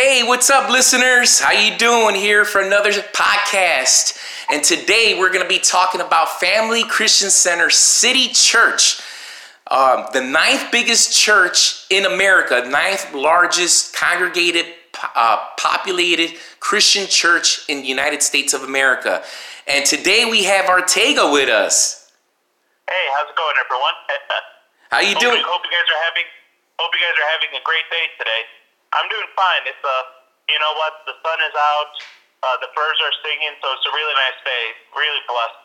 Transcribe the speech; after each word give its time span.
Hey, 0.00 0.22
what's 0.22 0.48
up, 0.48 0.70
listeners? 0.70 1.40
How 1.40 1.50
you 1.50 1.76
doing 1.76 2.14
here 2.14 2.44
for 2.44 2.60
another 2.60 2.92
podcast? 2.92 4.16
And 4.48 4.62
today 4.62 5.16
we're 5.18 5.32
going 5.32 5.42
to 5.42 5.48
be 5.48 5.58
talking 5.58 6.00
about 6.00 6.38
Family 6.38 6.84
Christian 6.84 7.30
Center 7.30 7.68
City 7.68 8.28
Church, 8.28 9.00
um, 9.66 10.06
the 10.12 10.20
ninth 10.20 10.70
biggest 10.70 11.18
church 11.18 11.84
in 11.90 12.06
America, 12.06 12.62
ninth 12.68 13.12
largest 13.12 13.92
congregated, 13.96 14.66
uh, 15.16 15.44
populated 15.58 16.38
Christian 16.60 17.08
church 17.08 17.68
in 17.68 17.80
the 17.80 17.88
United 17.88 18.22
States 18.22 18.54
of 18.54 18.62
America. 18.62 19.24
And 19.66 19.84
today 19.84 20.24
we 20.30 20.44
have 20.44 20.66
Artega 20.66 21.32
with 21.32 21.48
us. 21.48 22.12
Hey, 22.88 23.04
how's 23.16 23.28
it 23.28 23.36
going, 23.36 23.56
everyone? 23.66 23.94
How 24.92 25.00
you 25.00 25.14
hope, 25.14 25.22
doing? 25.22 25.42
Hope 25.44 25.62
you 25.64 25.74
guys 25.74 25.90
are 25.90 26.02
having 26.06 26.22
hope 26.78 26.92
you 26.94 27.02
guys 27.02 27.18
are 27.18 27.30
having 27.34 27.60
a 27.60 27.64
great 27.66 27.90
day 27.90 28.06
today. 28.16 28.57
I'm 28.96 29.08
doing 29.08 29.28
fine. 29.36 29.62
It's 29.68 29.84
uh, 29.84 29.92
you 30.48 30.58
know 30.58 30.72
what? 30.80 31.04
The 31.04 31.14
sun 31.20 31.38
is 31.44 31.56
out. 31.56 31.92
Uh, 32.38 32.56
the 32.62 32.70
birds 32.72 32.98
are 33.02 33.14
singing, 33.20 33.52
so 33.60 33.66
it's 33.74 33.86
a 33.86 33.92
really 33.92 34.14
nice 34.14 34.38
day. 34.46 34.64
Really 34.94 35.22
blessed. 35.26 35.60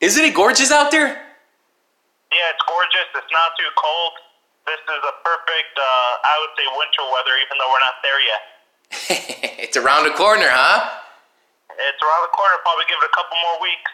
Isn't 0.00 0.24
it 0.24 0.34
gorgeous 0.34 0.70
out 0.70 0.94
there? 0.94 1.12
Yeah, 2.30 2.54
it's 2.54 2.64
gorgeous. 2.64 3.10
It's 3.10 3.32
not 3.34 3.58
too 3.58 3.68
cold. 3.74 4.14
This 4.70 4.78
is 4.86 5.02
a 5.02 5.14
perfect, 5.26 5.74
uh, 5.74 6.30
I 6.30 6.34
would 6.40 6.54
say, 6.54 6.66
winter 6.78 7.04
weather, 7.10 7.34
even 7.42 7.58
though 7.58 7.70
we're 7.74 7.84
not 7.84 7.98
there 8.06 8.20
yet. 8.22 8.42
it's 9.66 9.76
around 9.76 10.06
the 10.06 10.14
corner, 10.14 10.46
huh? 10.46 11.00
It's 11.74 12.02
around 12.06 12.22
the 12.22 12.34
corner. 12.38 12.54
Probably 12.62 12.86
give 12.86 13.02
it 13.02 13.10
a 13.10 13.14
couple 13.18 13.36
more 13.42 13.58
weeks. 13.58 13.90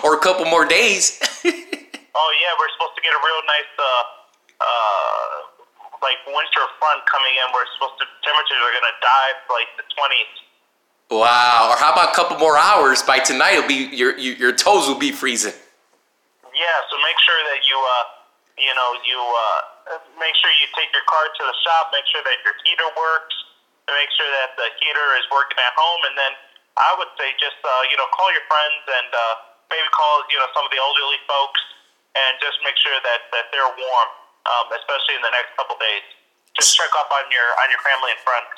or 0.06 0.14
a 0.14 0.22
couple 0.22 0.46
more 0.46 0.64
days. 0.64 1.18
oh 2.14 2.30
yeah, 2.38 2.52
we're 2.54 2.72
supposed 2.78 2.94
to 2.94 3.02
get 3.02 3.10
a 3.10 3.20
real 3.20 3.42
nice, 3.42 3.72
uh, 3.74 4.02
uh, 4.62 5.51
like 6.02 6.18
winter 6.26 6.64
front 6.82 7.00
coming 7.06 7.34
in. 7.38 7.46
We're 7.54 7.66
supposed 7.78 7.96
to 8.02 8.06
temperatures 8.26 8.60
are 8.60 8.74
gonna 8.74 8.98
dive 9.00 9.38
like 9.48 9.70
the 9.78 9.86
twenties. 9.94 10.32
Wow. 11.08 11.72
Or 11.72 11.76
how 11.76 11.92
about 11.92 12.12
a 12.12 12.16
couple 12.16 12.36
more 12.38 12.58
hours? 12.58 13.02
By 13.02 13.22
tonight, 13.22 13.60
it'll 13.60 13.70
be 13.70 13.88
your 13.94 14.18
your, 14.18 14.50
your 14.50 14.54
toes 14.54 14.88
will 14.88 15.00
be 15.00 15.12
freezing. 15.12 15.54
Yeah. 16.52 16.78
So 16.90 16.94
make 17.00 17.18
sure 17.22 17.40
that 17.52 17.60
you, 17.64 17.78
uh, 17.78 18.04
you 18.56 18.74
know, 18.76 18.90
you 19.06 19.18
uh, 19.20 20.00
make 20.20 20.34
sure 20.36 20.50
you 20.60 20.68
take 20.76 20.92
your 20.92 21.04
car 21.08 21.24
to 21.24 21.42
the 21.46 21.56
shop. 21.64 21.92
Make 21.92 22.04
sure 22.10 22.24
that 22.24 22.38
your 22.44 22.56
heater 22.64 22.90
works. 22.96 23.34
Make 23.88 24.12
sure 24.14 24.30
that 24.40 24.54
the 24.56 24.68
heater 24.78 25.08
is 25.18 25.26
working 25.28 25.58
at 25.58 25.74
home, 25.74 26.00
and 26.06 26.14
then 26.16 26.32
I 26.78 26.96
would 26.96 27.10
say 27.18 27.34
just 27.36 27.58
uh, 27.60 27.82
you 27.90 27.96
know 27.98 28.08
call 28.14 28.30
your 28.32 28.46
friends 28.48 28.82
and 28.88 29.10
uh, 29.10 29.34
maybe 29.68 29.84
call 29.92 30.24
you 30.32 30.38
know 30.40 30.48
some 30.56 30.64
of 30.64 30.72
the 30.72 30.80
elderly 30.80 31.20
folks 31.28 31.60
and 32.14 32.32
just 32.40 32.60
make 32.64 32.76
sure 32.80 32.96
that 33.04 33.28
that 33.32 33.48
they're 33.52 33.74
warm, 33.74 34.10
um, 34.46 34.66
especially 34.74 35.16
in 35.18 35.22
the 35.22 35.34
next 35.34 35.54
couple 35.56 35.76
days. 35.78 36.04
Just 36.58 36.76
check 36.76 36.90
up 36.98 37.08
on 37.10 37.24
your 37.32 37.48
on 37.62 37.66
your 37.70 37.82
family 37.82 38.12
and 38.12 38.22
friends. 38.22 38.50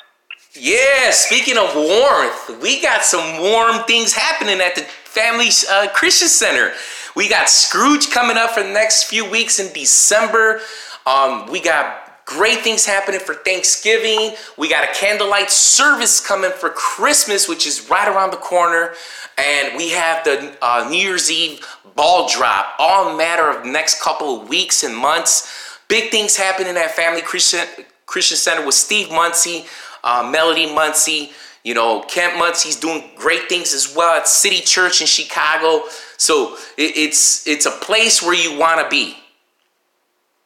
Yeah, 0.55 1.11
speaking 1.11 1.57
of 1.57 1.75
warmth, 1.75 2.61
we 2.61 2.81
got 2.81 3.03
some 3.03 3.41
warm 3.41 3.83
things 3.83 4.13
happening 4.13 4.59
at 4.61 4.75
the 4.75 4.81
Family 4.83 5.49
uh, 5.69 5.87
Christian 5.93 6.27
Center. 6.27 6.71
We 7.15 7.29
got 7.29 7.49
Scrooge 7.49 8.09
coming 8.09 8.37
up 8.37 8.51
for 8.51 8.63
the 8.63 8.69
next 8.69 9.05
few 9.05 9.29
weeks 9.29 9.59
in 9.59 9.71
December. 9.73 10.59
Um, 11.05 11.49
we 11.49 11.61
got 11.61 12.05
great 12.25 12.59
things 12.59 12.85
happening 12.85 13.19
for 13.19 13.35
Thanksgiving. 13.35 14.35
We 14.57 14.69
got 14.69 14.83
a 14.83 14.93
candlelight 14.93 15.51
service 15.51 16.25
coming 16.25 16.51
for 16.51 16.69
Christmas, 16.69 17.47
which 17.47 17.65
is 17.65 17.89
right 17.89 18.07
around 18.07 18.31
the 18.31 18.37
corner. 18.37 18.93
And 19.37 19.77
we 19.77 19.91
have 19.91 20.23
the 20.25 20.57
uh, 20.61 20.87
New 20.89 20.97
Year's 20.97 21.31
Eve 21.31 21.65
ball 21.95 22.27
drop, 22.27 22.75
all 22.77 23.15
matter 23.15 23.49
of 23.49 23.65
next 23.65 24.01
couple 24.01 24.41
of 24.41 24.49
weeks 24.49 24.83
and 24.83 24.95
months. 24.95 25.64
Big 25.87 26.11
things 26.11 26.35
happening 26.35 26.75
at 26.77 26.91
Family 26.91 27.21
Christian, 27.21 27.65
Christian 28.05 28.37
Center 28.37 28.65
with 28.65 28.75
Steve 28.75 29.09
Munsey 29.09 29.65
uh, 30.05 30.23
Melody 30.23 30.71
Munsey. 30.71 31.33
You 31.65 31.73
know, 31.73 32.05
Kent 32.05 32.37
Munsey's 32.37 32.77
doing 32.77 33.09
great 33.17 33.49
things 33.49 33.73
as 33.73 33.97
well 33.97 34.13
at 34.13 34.29
City 34.29 34.61
Church 34.61 35.01
in 35.01 35.09
Chicago. 35.09 35.89
So 36.15 36.55
it, 36.77 36.93
it's 36.93 37.43
it's 37.49 37.65
a 37.65 37.73
place 37.73 38.21
where 38.21 38.37
you 38.37 38.53
want 38.53 38.79
to 38.79 38.87
be. 38.87 39.17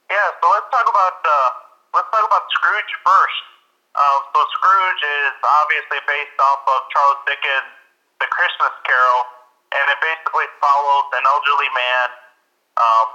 Yeah. 0.08 0.28
So 0.40 0.48
let's 0.48 0.72
talk 0.72 0.88
about 0.88 1.20
uh, 1.20 1.50
let's 1.94 2.08
talk 2.08 2.24
about 2.24 2.48
Scrooge 2.56 2.94
first. 3.04 3.44
Um, 4.00 4.20
so 4.32 4.40
Scrooge 4.56 5.04
is 5.04 5.36
obviously 5.44 6.00
based 6.08 6.40
off 6.40 6.64
of 6.72 6.88
Charles 6.96 7.20
Dickens' 7.28 7.68
The 8.24 8.32
Christmas 8.32 8.72
Carol, 8.88 9.22
and 9.76 9.84
it 9.92 10.00
basically 10.00 10.48
follows 10.64 11.08
an 11.20 11.24
elderly 11.28 11.72
man 11.76 12.08
um, 12.80 13.08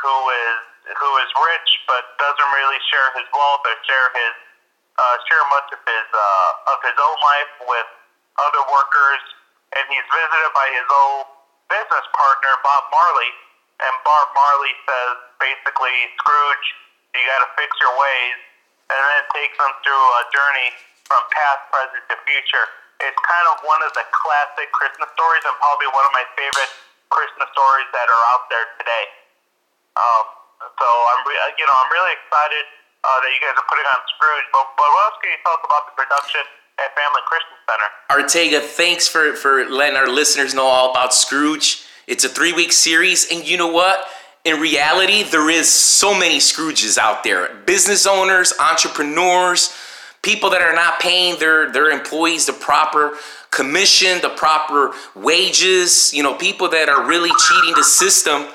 who 0.00 0.16
is 0.48 0.69
who 0.98 1.10
is 1.22 1.30
rich 1.34 1.70
but 1.86 2.02
doesn't 2.18 2.50
really 2.54 2.80
share 2.90 3.08
his 3.18 3.26
wealth 3.30 3.62
or 3.66 3.76
share 3.86 4.08
his 4.14 4.34
uh, 5.00 5.16
share 5.30 5.44
much 5.48 5.68
of 5.72 5.80
his 5.86 6.08
uh, 6.12 6.72
of 6.74 6.78
his 6.84 6.96
own 6.98 7.18
life 7.22 7.52
with 7.64 7.88
other 8.40 8.62
workers, 8.68 9.22
and 9.76 9.84
he's 9.88 10.06
visited 10.08 10.52
by 10.52 10.68
his 10.72 10.86
old 10.88 11.26
business 11.72 12.06
partner 12.12 12.52
Bob 12.64 12.84
Marley. 12.90 13.32
And 13.80 13.94
Bob 14.04 14.28
Marley 14.36 14.76
says 14.84 15.16
basically, 15.40 15.96
Scrooge, 16.20 16.66
you 17.16 17.22
got 17.24 17.40
to 17.40 17.50
fix 17.56 17.72
your 17.80 17.94
ways, 17.96 18.36
and 18.92 19.00
then 19.00 19.22
takes 19.32 19.56
him 19.56 19.72
through 19.80 20.06
a 20.20 20.24
journey 20.36 20.68
from 21.08 21.24
past, 21.32 21.64
present 21.72 22.04
to 22.12 22.16
future. 22.28 22.66
It's 23.00 23.16
kind 23.24 23.46
of 23.48 23.64
one 23.64 23.80
of 23.80 23.96
the 23.96 24.04
classic 24.12 24.68
Christmas 24.76 25.08
stories, 25.16 25.44
and 25.48 25.56
probably 25.56 25.88
one 25.88 26.04
of 26.04 26.12
my 26.12 26.28
favorite 26.36 26.72
Christmas 27.08 27.48
stories 27.56 27.88
that 27.96 28.04
are 28.04 28.24
out 28.36 28.44
there 28.52 28.68
today. 28.76 29.04
Um, 29.96 30.39
so 30.80 30.88
I'm, 30.88 31.22
re- 31.28 31.54
you 31.60 31.66
know, 31.68 31.76
I'm 31.76 31.92
really 31.92 32.14
excited 32.16 32.64
uh, 33.04 33.08
that 33.20 33.30
you 33.30 33.40
guys 33.44 33.56
are 33.56 33.68
putting 33.68 33.88
on 33.92 34.00
Scrooge. 34.16 34.46
But, 34.48 34.64
but 34.80 34.88
what 34.88 35.02
else 35.12 35.18
can 35.20 35.28
you 35.36 35.40
tell 35.44 35.54
us 35.60 35.64
about 35.68 35.84
the 35.92 35.94
production 36.00 36.44
at 36.80 36.88
Family 36.96 37.22
Christian 37.28 37.58
Center? 37.68 37.88
Artega, 38.08 38.58
thanks 38.64 39.04
for, 39.04 39.36
for 39.36 39.68
letting 39.68 39.96
our 39.96 40.08
listeners 40.08 40.56
know 40.56 40.64
all 40.64 40.90
about 40.90 41.12
Scrooge. 41.12 41.84
It's 42.08 42.24
a 42.24 42.28
three 42.28 42.52
week 42.52 42.72
series, 42.72 43.28
and 43.30 43.46
you 43.46 43.56
know 43.56 43.70
what? 43.70 44.08
In 44.44 44.58
reality, 44.58 45.22
there 45.22 45.50
is 45.50 45.68
so 45.68 46.16
many 46.16 46.38
Scrooges 46.38 46.96
out 46.96 47.22
there. 47.22 47.54
Business 47.66 48.06
owners, 48.06 48.54
entrepreneurs, 48.58 49.76
people 50.22 50.48
that 50.50 50.62
are 50.62 50.74
not 50.74 50.98
paying 50.98 51.38
their, 51.38 51.70
their 51.70 51.90
employees 51.90 52.46
the 52.46 52.54
proper 52.54 53.16
commission, 53.50 54.20
the 54.22 54.30
proper 54.30 54.92
wages, 55.14 56.12
you 56.14 56.22
know, 56.22 56.34
people 56.34 56.68
that 56.70 56.88
are 56.88 57.06
really 57.06 57.30
cheating 57.48 57.74
the 57.74 57.84
system 57.84 58.46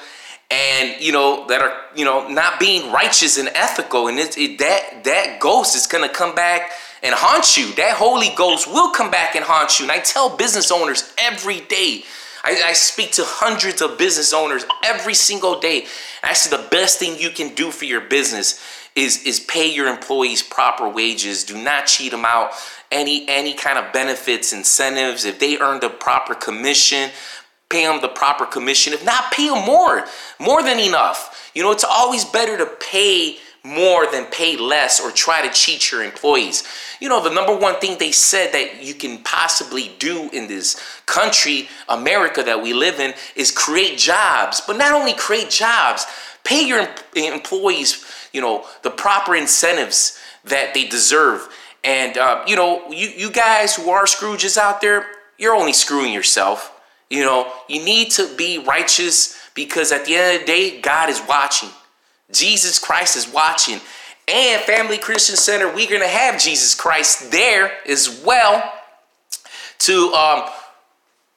and 0.52 1.02
you 1.02 1.12
know 1.12 1.46
that 1.48 1.62
are 1.62 1.74
you 1.96 2.06
know 2.06 2.28
not 2.28 2.60
being 2.60 2.92
righteous 2.92 3.38
and 3.38 3.50
ethical 3.50 4.08
and 4.08 4.20
it, 4.20 4.38
it, 4.38 4.60
that 4.60 5.04
that 5.04 5.40
ghost 5.40 5.76
is 5.76 5.88
going 5.88 6.08
to 6.08 6.14
come 6.14 6.36
back 6.36 6.72
and 7.04 7.14
haunt 7.16 7.58
you. 7.58 7.74
That 7.76 7.96
holy 7.98 8.30
ghost 8.36 8.68
will 8.68 8.92
come 8.92 9.12
back 9.12 9.36
and 9.36 9.44
haunt 9.44 9.80
you. 9.80 9.86
And 9.86 9.92
i 9.92 10.00
tell 10.00 10.36
business 10.36 10.72
owners 10.72 11.14
every 11.18 11.62
day 11.62 12.04
I, 12.44 12.62
I 12.68 12.74
speak 12.74 13.12
to 13.14 13.24
hundreds 13.26 13.82
of 13.82 13.98
business 13.98 14.32
owners 14.32 14.66
every 14.84 15.16
single 15.16 15.60
day. 15.60 15.82
And 15.82 16.30
i 16.30 16.34
say 16.34 16.56
the 16.56 16.68
best 16.70 17.00
thing 17.00 17.20
you 17.20 17.32
can 17.32 17.56
do 17.56 17.72
for 17.72 17.86
your 17.86 18.02
business 18.02 18.62
is 18.96 19.24
is 19.24 19.40
pay 19.40 19.74
your 19.74 19.88
employees 19.88 20.42
proper 20.42 20.88
wages. 20.88 21.44
Do 21.44 21.62
not 21.62 21.88
cheat 21.88 22.12
them 22.12 22.24
out. 22.24 22.52
Any 22.92 23.28
any 23.28 23.54
kind 23.54 23.78
of 23.78 23.92
benefits 23.92 24.54
incentives 24.54 25.26
if 25.26 25.40
they 25.40 25.58
earn 25.58 25.80
the 25.80 25.90
proper 25.90 26.36
commission 26.36 27.10
pay 27.70 27.86
them 27.86 28.02
the 28.02 28.08
proper 28.08 28.46
commission. 28.46 28.94
If 28.94 29.06
not, 29.06 29.32
pay 29.32 29.50
them 29.50 29.66
more, 29.66 30.06
more 30.40 30.64
than 30.64 30.80
enough. 30.80 31.52
You 31.54 31.64
know, 31.64 31.72
it's 31.72 31.84
always 31.84 32.26
better 32.26 32.58
to 32.58 32.66
pay 32.66 33.38
more 33.64 34.06
than 34.12 34.26
pay 34.26 34.56
less 34.58 35.02
or 35.02 35.10
try 35.12 35.46
to 35.46 35.52
cheat 35.52 35.92
your 35.92 36.04
employees. 36.04 36.64
You 37.00 37.10
know, 37.10 37.24
the 37.24 37.34
number 37.34 37.56
one 37.56 37.80
thing 37.80 37.98
they 37.98 38.12
said 38.12 38.54
that 38.54 38.84
you 38.84 38.94
can 38.94 39.24
possibly 39.24 39.92
do 39.98 40.30
in 40.32 40.48
this 40.48 40.80
country, 41.08 41.68
America 41.90 42.44
that 42.44 42.62
we 42.62 42.74
live 42.74 43.00
in, 43.00 43.16
is 43.36 43.52
create 43.52 43.98
jobs. 43.98 44.62
But 44.66 44.78
not 44.78 44.94
only 44.94 45.14
create 45.14 45.50
jobs, 45.50 46.06
pay 46.44 46.66
your 46.68 46.88
employees, 47.16 48.06
you 48.32 48.42
know, 48.42 48.66
the 48.84 48.92
proper 48.92 49.36
incentives 49.36 50.20
that 50.44 50.76
they 50.76 50.86
deserve. 50.86 51.50
And, 51.84 52.18
uh, 52.18 52.44
you 52.48 52.56
know, 52.56 52.92
you, 52.92 53.10
you 53.10 53.32
guys 53.32 53.76
who 53.76 53.90
are 53.90 54.06
Scrooges 54.06 54.58
out 54.58 54.82
there, 54.82 55.08
you're 55.38 55.56
only 55.56 55.74
screwing 55.74 56.14
yourself. 56.14 56.72
You 57.10 57.24
know, 57.24 57.52
you 57.68 57.84
need 57.84 58.12
to 58.12 58.34
be 58.36 58.60
righteous 58.60 59.38
because 59.54 59.92
at 59.92 60.06
the 60.06 60.16
end 60.16 60.36
of 60.36 60.42
the 60.42 60.48
day, 60.48 60.82
God 60.82 61.10
is 61.10 61.22
watching. 61.28 61.70
Jesus 62.32 62.80
Christ 62.80 63.16
is 63.16 63.32
watching. 63.32 63.80
And 64.28 64.62
Family 64.62 64.98
Christian 64.98 65.36
Center, 65.36 65.68
we're 65.68 65.90
going 65.90 66.02
to 66.02 66.08
have 66.08 66.40
Jesus 66.40 66.74
Christ 66.74 67.32
there 67.32 67.72
as 67.88 68.24
well 68.26 68.74
to 69.80 70.12
um, 70.14 70.50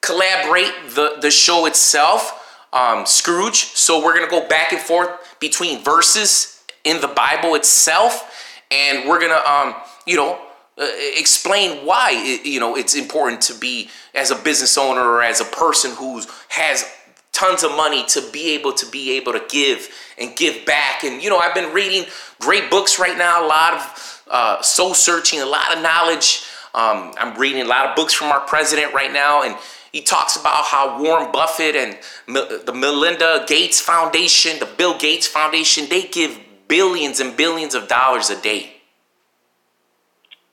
collaborate 0.01 0.73
the, 0.95 1.17
the 1.21 1.29
show 1.29 1.67
itself, 1.67 2.65
um, 2.73 3.05
Scrooge. 3.05 3.65
So 3.75 4.03
we're 4.03 4.15
going 4.15 4.27
to 4.27 4.31
go 4.31 4.47
back 4.47 4.73
and 4.73 4.81
forth 4.81 5.37
between 5.39 5.83
verses 5.83 6.63
in 6.83 6.99
the 6.99 7.07
Bible 7.07 7.53
itself. 7.55 8.55
And 8.71 9.07
we're 9.07 9.19
going 9.19 9.31
to, 9.31 9.51
um, 9.51 9.75
you 10.07 10.15
know, 10.15 10.39
uh, 10.79 10.87
explain 11.17 11.85
why 11.85 12.11
it, 12.13 12.45
you 12.45 12.59
know 12.59 12.75
it's 12.75 12.95
important 12.95 13.41
to 13.41 13.53
be 13.53 13.89
as 14.15 14.31
a 14.31 14.35
business 14.35 14.77
owner 14.77 15.01
or 15.01 15.21
as 15.21 15.41
a 15.41 15.45
person 15.45 15.91
who 15.91 16.21
has 16.49 16.85
tons 17.31 17.63
of 17.63 17.71
money 17.75 18.05
to 18.05 18.21
be 18.31 18.55
able 18.55 18.73
to 18.73 18.85
be 18.87 19.17
able 19.17 19.33
to 19.33 19.41
give 19.49 19.89
and 20.17 20.35
give 20.35 20.65
back 20.65 21.03
and 21.03 21.21
you 21.21 21.29
know 21.29 21.37
i've 21.37 21.53
been 21.53 21.73
reading 21.73 22.05
great 22.39 22.69
books 22.69 22.99
right 22.99 23.17
now 23.17 23.45
a 23.45 23.47
lot 23.47 23.73
of 23.73 24.09
uh, 24.29 24.61
soul 24.61 24.93
searching, 24.93 25.41
a 25.41 25.45
lot 25.45 25.75
of 25.75 25.81
knowledge. 25.81 26.43
Um, 26.75 27.13
I'm 27.17 27.37
reading 27.37 27.61
a 27.61 27.65
lot 27.65 27.87
of 27.87 27.95
books 27.95 28.13
from 28.13 28.27
our 28.27 28.41
president 28.41 28.93
right 28.93 29.11
now, 29.11 29.43
and 29.43 29.55
he 29.91 30.01
talks 30.01 30.35
about 30.35 30.65
how 30.65 31.01
Warren 31.01 31.31
Buffett 31.31 31.75
and 31.75 31.97
the 32.27 32.71
Melinda 32.73 33.43
Gates 33.47 33.81
Foundation, 33.81 34.59
the 34.59 34.67
Bill 34.67 34.97
Gates 34.97 35.27
Foundation, 35.27 35.87
they 35.89 36.03
give 36.03 36.39
billions 36.67 37.19
and 37.19 37.35
billions 37.35 37.73
of 37.73 37.87
dollars 37.87 38.29
a 38.29 38.39
day. 38.39 38.73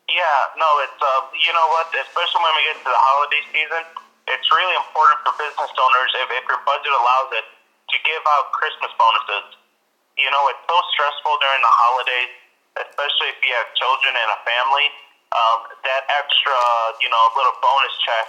Yeah, 0.06 0.38
no, 0.54 0.68
it's 0.86 1.00
uh, 1.02 1.26
you 1.34 1.50
know 1.50 1.66
what, 1.74 1.90
especially 1.90 2.42
when 2.42 2.54
we 2.54 2.62
get 2.70 2.78
to 2.78 2.90
the 2.90 3.02
holiday 3.10 3.42
season, 3.50 3.82
it's 4.30 4.48
really 4.54 4.76
important 4.78 5.18
for 5.26 5.34
business 5.34 5.72
owners 5.74 6.10
if, 6.22 6.30
if 6.30 6.44
your 6.46 6.62
budget 6.62 6.94
allows 6.94 7.30
it 7.34 7.46
to 7.90 7.96
give 8.06 8.22
out 8.38 8.54
Christmas 8.54 8.90
bonuses. 8.94 9.46
You 10.14 10.30
know, 10.30 10.46
it's 10.50 10.62
so 10.66 10.78
stressful 10.94 11.34
during 11.42 11.58
the 11.58 11.74
holidays, 11.74 12.30
especially 12.78 13.34
if 13.34 13.38
you 13.42 13.50
have 13.58 13.66
children 13.74 14.14
and 14.14 14.30
a 14.30 14.38
family. 14.46 14.94
Um, 15.34 15.66
that 15.82 16.06
extra, 16.06 16.54
you 17.02 17.10
know, 17.10 17.22
little 17.34 17.58
bonus 17.58 17.94
check 18.06 18.26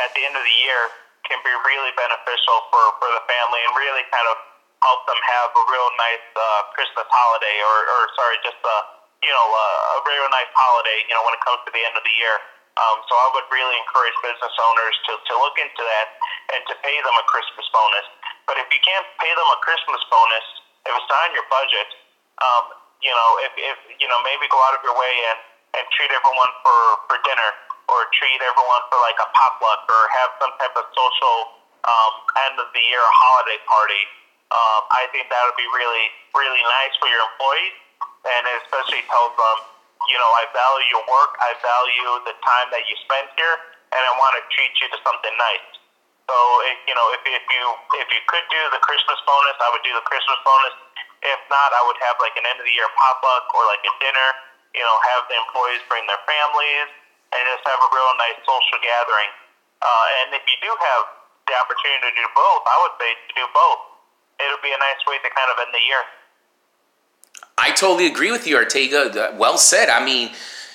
at 0.00 0.10
the 0.16 0.24
end 0.24 0.32
of 0.32 0.42
the 0.42 0.56
year 0.64 0.90
can 1.28 1.38
be 1.44 1.52
really 1.68 1.92
beneficial 1.92 2.56
for, 2.72 2.82
for 2.98 3.08
the 3.12 3.22
family 3.28 3.60
and 3.68 3.76
really 3.76 4.02
kind 4.08 4.24
of 4.32 4.36
help 4.80 5.04
them 5.04 5.20
have 5.20 5.52
a 5.52 5.62
real 5.68 5.88
nice 6.00 6.24
uh, 6.34 6.64
Christmas 6.72 7.04
holiday 7.12 7.56
or, 7.60 7.76
or 7.84 8.00
sorry, 8.16 8.40
just 8.40 8.58
a, 8.64 8.76
you 9.22 9.32
know, 9.34 9.46
a, 9.50 9.66
a 9.92 10.06
real 10.06 10.26
nice 10.30 10.50
holiday, 10.54 11.02
you 11.10 11.14
know, 11.14 11.22
when 11.26 11.34
it 11.34 11.42
comes 11.42 11.58
to 11.66 11.70
the 11.74 11.82
end 11.82 11.94
of 11.98 12.04
the 12.06 12.14
year. 12.18 12.36
Um, 12.78 13.02
so 13.10 13.12
I 13.18 13.26
would 13.34 13.48
really 13.50 13.74
encourage 13.74 14.14
business 14.22 14.54
owners 14.54 14.94
to, 15.10 15.18
to 15.18 15.32
look 15.42 15.58
into 15.58 15.82
that 15.82 16.06
and 16.54 16.62
to 16.70 16.74
pay 16.78 16.94
them 17.02 17.16
a 17.18 17.26
Christmas 17.26 17.66
bonus. 17.74 18.06
But 18.46 18.62
if 18.62 18.70
you 18.70 18.78
can't 18.78 19.02
pay 19.18 19.34
them 19.34 19.48
a 19.50 19.58
Christmas 19.66 19.98
bonus, 20.06 20.46
if 20.86 20.94
it's 20.94 21.10
not 21.10 21.26
in 21.26 21.32
your 21.34 21.48
budget, 21.50 21.88
um, 22.38 22.64
you 23.02 23.10
know, 23.10 23.30
if, 23.50 23.52
if 23.58 23.78
you 23.98 24.06
know, 24.06 24.22
maybe 24.22 24.46
go 24.46 24.62
out 24.70 24.78
of 24.78 24.82
your 24.86 24.94
way 24.94 25.14
and, 25.34 25.38
and 25.82 25.84
treat 25.90 26.14
everyone 26.14 26.52
for, 26.62 26.78
for 27.10 27.18
dinner 27.26 27.50
or 27.90 28.06
treat 28.14 28.38
everyone 28.46 28.82
for 28.94 29.02
like 29.02 29.18
a 29.18 29.28
potluck 29.34 29.82
or 29.90 30.02
have 30.22 30.30
some 30.38 30.54
type 30.62 30.74
of 30.78 30.86
social 30.94 31.58
um, 31.82 32.14
end 32.46 32.62
of 32.62 32.70
the 32.70 32.82
year 32.86 33.02
holiday 33.02 33.58
party. 33.66 34.02
Um, 34.54 34.82
I 34.94 35.10
think 35.10 35.26
that 35.34 35.42
would 35.50 35.58
be 35.58 35.66
really, 35.74 36.06
really 36.30 36.62
nice 36.62 36.94
for 37.02 37.10
your 37.10 37.26
employees 37.26 37.87
and 38.28 38.42
especially 38.64 39.02
tells 39.08 39.32
them, 39.34 39.56
you 40.06 40.18
know, 40.20 40.30
I 40.36 40.44
value 40.52 40.88
your 40.92 41.04
work, 41.08 41.32
I 41.40 41.50
value 41.58 42.10
the 42.28 42.36
time 42.44 42.68
that 42.70 42.84
you 42.86 42.94
spend 43.02 43.28
here, 43.34 43.56
and 43.92 44.02
I 44.04 44.12
want 44.20 44.36
to 44.38 44.42
treat 44.52 44.72
you 44.78 44.86
to 44.92 44.98
something 45.02 45.34
nice. 45.36 45.68
So, 46.28 46.36
if, 46.68 46.76
you 46.84 46.92
know, 46.92 47.06
if, 47.16 47.24
if 47.24 47.44
you 47.48 47.64
if 48.04 48.08
you 48.12 48.20
could 48.28 48.44
do 48.52 48.60
the 48.68 48.80
Christmas 48.84 49.16
bonus, 49.24 49.56
I 49.64 49.68
would 49.72 49.80
do 49.80 49.96
the 49.96 50.04
Christmas 50.04 50.36
bonus. 50.44 50.76
If 51.24 51.40
not, 51.48 51.72
I 51.72 51.80
would 51.88 51.98
have 52.04 52.20
like 52.20 52.36
an 52.36 52.44
end 52.44 52.60
of 52.60 52.68
the 52.68 52.74
year 52.76 52.86
potluck 52.94 53.48
or 53.56 53.64
like 53.72 53.80
a 53.82 53.92
dinner. 53.98 54.28
You 54.76 54.84
know, 54.84 54.96
have 55.16 55.24
the 55.32 55.40
employees 55.40 55.80
bring 55.88 56.04
their 56.04 56.20
families 56.28 56.88
and 57.32 57.40
just 57.48 57.64
have 57.64 57.80
a 57.80 57.88
real 57.88 58.12
nice 58.20 58.38
social 58.44 58.78
gathering. 58.84 59.32
Uh, 59.80 60.06
and 60.22 60.36
if 60.36 60.44
you 60.44 60.56
do 60.60 60.68
have 60.68 61.02
the 61.48 61.54
opportunity 61.56 62.12
to 62.12 62.14
do 62.14 62.26
both, 62.36 62.62
I 62.68 62.76
would 62.84 62.94
say 63.00 63.10
to 63.16 63.32
do 63.32 63.46
both. 63.56 63.80
It'll 64.38 64.62
be 64.62 64.70
a 64.70 64.78
nice 64.78 65.00
way 65.08 65.18
to 65.18 65.28
kind 65.32 65.48
of 65.50 65.56
end 65.64 65.72
the 65.72 65.82
year. 65.82 66.04
I 67.58 67.72
totally 67.72 68.06
agree 68.06 68.30
with 68.30 68.46
you, 68.46 68.56
Ortega. 68.56 69.34
Well 69.36 69.58
said. 69.58 69.88
I 69.88 70.04
mean, 70.04 70.30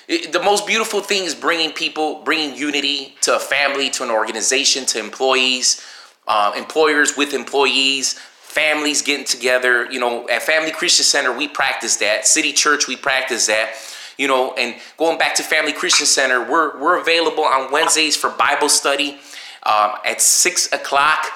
it, 0.06 0.32
the 0.32 0.42
most 0.42 0.66
beautiful 0.66 1.00
thing 1.00 1.24
is 1.24 1.34
bringing 1.34 1.72
people, 1.72 2.22
bringing 2.24 2.56
unity 2.56 3.16
to 3.22 3.36
a 3.36 3.38
family, 3.38 3.88
to 3.90 4.04
an 4.04 4.10
organization, 4.10 4.84
to 4.86 5.00
employees, 5.00 5.84
uh, 6.28 6.52
employers 6.56 7.16
with 7.16 7.32
employees, 7.32 8.18
families 8.42 9.00
getting 9.00 9.24
together. 9.24 9.90
You 9.90 9.98
know, 9.98 10.28
at 10.28 10.42
Family 10.42 10.72
Christian 10.72 11.04
Center, 11.04 11.36
we 11.36 11.48
practice 11.48 11.96
that. 11.96 12.26
City 12.26 12.52
Church, 12.52 12.86
we 12.86 12.96
practice 12.96 13.46
that. 13.46 13.74
You 14.18 14.28
know, 14.28 14.52
and 14.54 14.76
going 14.98 15.18
back 15.18 15.34
to 15.36 15.42
Family 15.42 15.72
Christian 15.72 16.06
Center, 16.06 16.44
we're 16.44 16.78
we're 16.78 17.00
available 17.00 17.44
on 17.44 17.72
Wednesdays 17.72 18.14
for 18.14 18.30
Bible 18.30 18.68
study 18.68 19.18
um, 19.64 19.92
at 20.04 20.20
six 20.20 20.70
o'clock. 20.72 21.26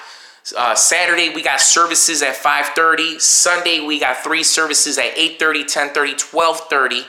Uh, 0.57 0.75
Saturday 0.75 1.29
we 1.29 1.41
got 1.41 1.59
services 1.61 2.21
at 2.21 2.35
5:30. 2.35 3.19
Sunday 3.19 3.79
we 3.79 3.99
got 3.99 4.23
three 4.23 4.43
services 4.43 4.97
at 4.97 5.15
8:30, 5.17 5.63
10:30, 5.65 6.15
12:30. 6.15 7.05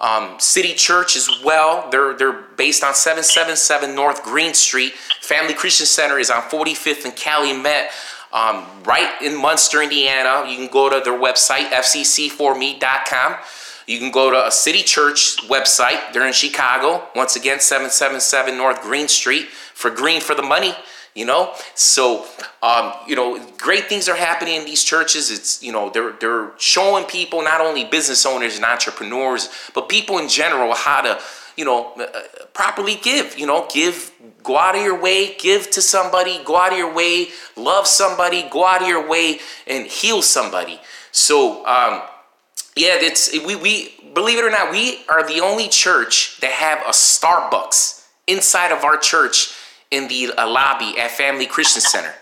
Um, 0.00 0.38
City 0.38 0.74
Church 0.74 1.16
as 1.16 1.28
well. 1.42 1.88
They're 1.90 2.14
they're 2.14 2.32
based 2.32 2.84
on 2.84 2.94
777 2.94 3.94
North 3.94 4.22
Green 4.22 4.54
Street. 4.54 4.94
Family 5.22 5.54
Christian 5.54 5.86
Center 5.86 6.18
is 6.18 6.30
on 6.30 6.42
45th 6.42 7.04
and 7.04 7.16
Calumet. 7.16 7.90
Um, 8.32 8.66
right 8.84 9.22
in 9.22 9.40
Munster, 9.40 9.80
Indiana. 9.80 10.44
You 10.48 10.56
can 10.56 10.66
go 10.66 10.90
to 10.90 11.00
their 11.04 11.18
website, 11.18 11.70
fcc4me.com. 11.70 13.36
You 13.86 13.98
can 13.98 14.10
go 14.10 14.30
to 14.30 14.46
a 14.46 14.50
City 14.50 14.82
Church 14.82 15.36
website. 15.48 16.12
They're 16.12 16.26
in 16.26 16.32
Chicago. 16.32 17.06
Once 17.14 17.36
again, 17.36 17.60
777 17.60 18.56
North 18.56 18.82
Green 18.82 19.06
Street 19.06 19.46
for 19.74 19.90
green 19.90 20.20
for 20.20 20.34
the 20.34 20.42
money 20.42 20.74
you 21.14 21.24
know? 21.24 21.54
So 21.74 22.26
um, 22.62 22.92
you 23.06 23.16
know 23.16 23.40
great 23.56 23.86
things 23.86 24.08
are 24.08 24.16
happening 24.16 24.56
in 24.56 24.64
these 24.64 24.82
churches. 24.82 25.30
It's 25.30 25.62
you 25.62 25.72
know 25.72 25.90
they're 25.90 26.12
they're 26.12 26.52
showing 26.58 27.04
people 27.04 27.42
not 27.42 27.60
only 27.60 27.84
business 27.84 28.26
owners 28.26 28.56
and 28.56 28.64
entrepreneurs 28.64 29.48
but 29.74 29.88
people 29.88 30.18
in 30.18 30.28
general 30.28 30.74
how 30.74 31.02
to 31.02 31.20
you 31.56 31.64
know 31.64 31.92
uh, 31.94 32.06
properly 32.52 32.96
give 32.96 33.38
you 33.38 33.46
know? 33.46 33.66
Give 33.72 34.10
go 34.42 34.58
out 34.58 34.76
of 34.76 34.82
your 34.82 35.00
way 35.00 35.36
give 35.36 35.70
to 35.70 35.80
somebody 35.80 36.40
go 36.44 36.56
out 36.56 36.72
of 36.72 36.78
your 36.78 36.92
way 36.92 37.28
love 37.56 37.86
somebody 37.86 38.46
go 38.50 38.66
out 38.66 38.82
of 38.82 38.88
your 38.88 39.08
way 39.08 39.38
and 39.66 39.86
heal 39.86 40.20
somebody. 40.20 40.80
So 41.12 41.64
um, 41.64 42.02
yeah 42.76 42.96
it's 42.98 43.32
we, 43.46 43.54
we 43.54 43.94
believe 44.14 44.38
it 44.38 44.44
or 44.44 44.50
not 44.50 44.72
we 44.72 44.98
are 45.08 45.26
the 45.26 45.40
only 45.40 45.68
church 45.68 46.40
that 46.40 46.50
have 46.50 46.78
a 46.80 46.90
starbucks 46.90 48.04
inside 48.26 48.72
of 48.72 48.84
our 48.84 48.96
church 48.96 49.54
in 49.90 50.08
the 50.08 50.32
uh, 50.36 50.48
lobby 50.48 50.98
at 50.98 51.10
Family 51.10 51.46
Christian 51.46 51.82
Center. 51.82 52.14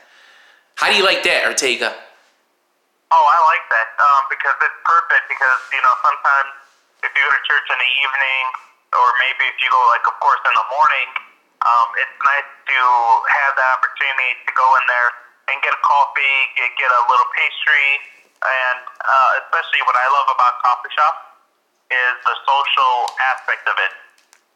How 0.75 0.91
do 0.91 0.97
you 0.97 1.05
like 1.05 1.23
that, 1.23 1.47
Ortega? 1.47 1.95
Oh, 3.13 3.25
I 3.29 3.39
like 3.53 3.67
that 3.69 3.89
um, 4.01 4.23
because 4.33 4.57
it's 4.65 4.81
perfect. 4.89 5.29
Because 5.29 5.61
you 5.71 5.83
know 5.85 5.95
sometimes 6.01 6.51
if 7.05 7.13
you 7.13 7.23
go 7.23 7.31
to 7.31 7.43
church 7.45 7.67
in 7.69 7.79
the 7.79 7.93
evening, 8.01 8.45
or 8.97 9.07
maybe 9.21 9.45
if 9.53 9.57
you 9.61 9.69
go 9.69 9.83
like 9.93 10.05
of 10.09 10.17
course 10.19 10.43
in 10.49 10.55
the 10.57 10.67
morning, 10.73 11.09
um, 11.63 11.89
it's 12.01 12.17
nice 12.25 12.49
to 12.49 12.81
have 13.29 13.53
the 13.55 13.67
opportunity 13.77 14.33
to 14.49 14.53
go 14.57 14.67
in 14.81 14.85
there 14.89 15.11
and 15.53 15.57
get 15.61 15.77
a 15.77 15.83
coffee, 15.85 16.39
get, 16.57 16.73
get 16.81 16.89
a 16.89 17.03
little 17.07 17.29
pastry, 17.37 17.89
and 18.43 18.81
uh, 18.81 19.31
especially 19.45 19.85
what 19.85 19.95
I 19.95 20.07
love 20.19 20.29
about 20.33 20.55
coffee 20.65 20.93
shops 20.97 21.23
is 21.93 22.15
the 22.25 22.37
social 22.49 22.95
aspect 23.37 23.69
of 23.69 23.77
it. 23.77 23.93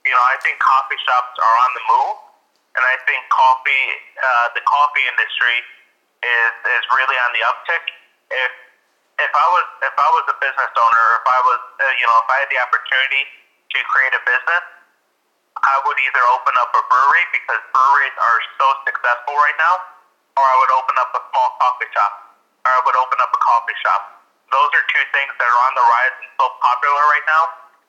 You 0.08 0.14
know, 0.16 0.24
I 0.24 0.40
think 0.40 0.56
coffee 0.64 0.96
shops 1.04 1.36
are 1.36 1.56
on 1.66 1.70
the 1.76 1.84
move 1.92 2.25
and 2.76 2.84
I 2.84 2.96
think 3.08 3.24
coffee, 3.32 3.84
uh, 4.20 4.46
the 4.52 4.62
coffee 4.68 5.04
industry, 5.08 5.64
is 6.20 6.52
is 6.76 6.84
really 6.92 7.18
on 7.24 7.30
the 7.32 7.42
uptick. 7.48 7.84
If 8.28 8.52
if 9.16 9.32
I 9.32 9.46
was 9.48 9.66
if 9.80 9.96
I 9.96 10.08
was 10.12 10.24
a 10.28 10.36
business 10.36 10.72
owner, 10.76 11.04
if 11.16 11.26
I 11.26 11.38
was 11.40 11.60
uh, 11.80 11.84
you 11.96 12.04
know 12.04 12.16
if 12.20 12.28
I 12.28 12.36
had 12.44 12.50
the 12.52 12.60
opportunity 12.60 13.22
to 13.72 13.78
create 13.88 14.12
a 14.12 14.22
business, 14.28 14.64
I 15.64 15.76
would 15.88 15.98
either 16.04 16.24
open 16.36 16.54
up 16.60 16.70
a 16.76 16.82
brewery 16.84 17.24
because 17.32 17.60
breweries 17.72 18.16
are 18.20 18.40
so 18.60 18.66
successful 18.84 19.34
right 19.40 19.58
now, 19.60 19.74
or 20.36 20.44
I 20.44 20.54
would 20.60 20.72
open 20.76 20.96
up 21.00 21.10
a 21.16 21.20
small 21.32 21.48
coffee 21.64 21.88
shop, 21.96 22.12
or 22.60 22.70
I 22.76 22.80
would 22.84 22.98
open 23.00 23.18
up 23.24 23.32
a 23.32 23.40
coffee 23.40 23.78
shop. 23.80 24.20
Those 24.52 24.70
are 24.78 24.84
two 24.92 25.04
things 25.16 25.32
that 25.32 25.48
are 25.48 25.60
on 25.64 25.72
the 25.74 25.84
rise 25.84 26.16
and 26.22 26.30
so 26.38 26.46
popular 26.60 27.02
right 27.08 27.26
now. 27.26 27.44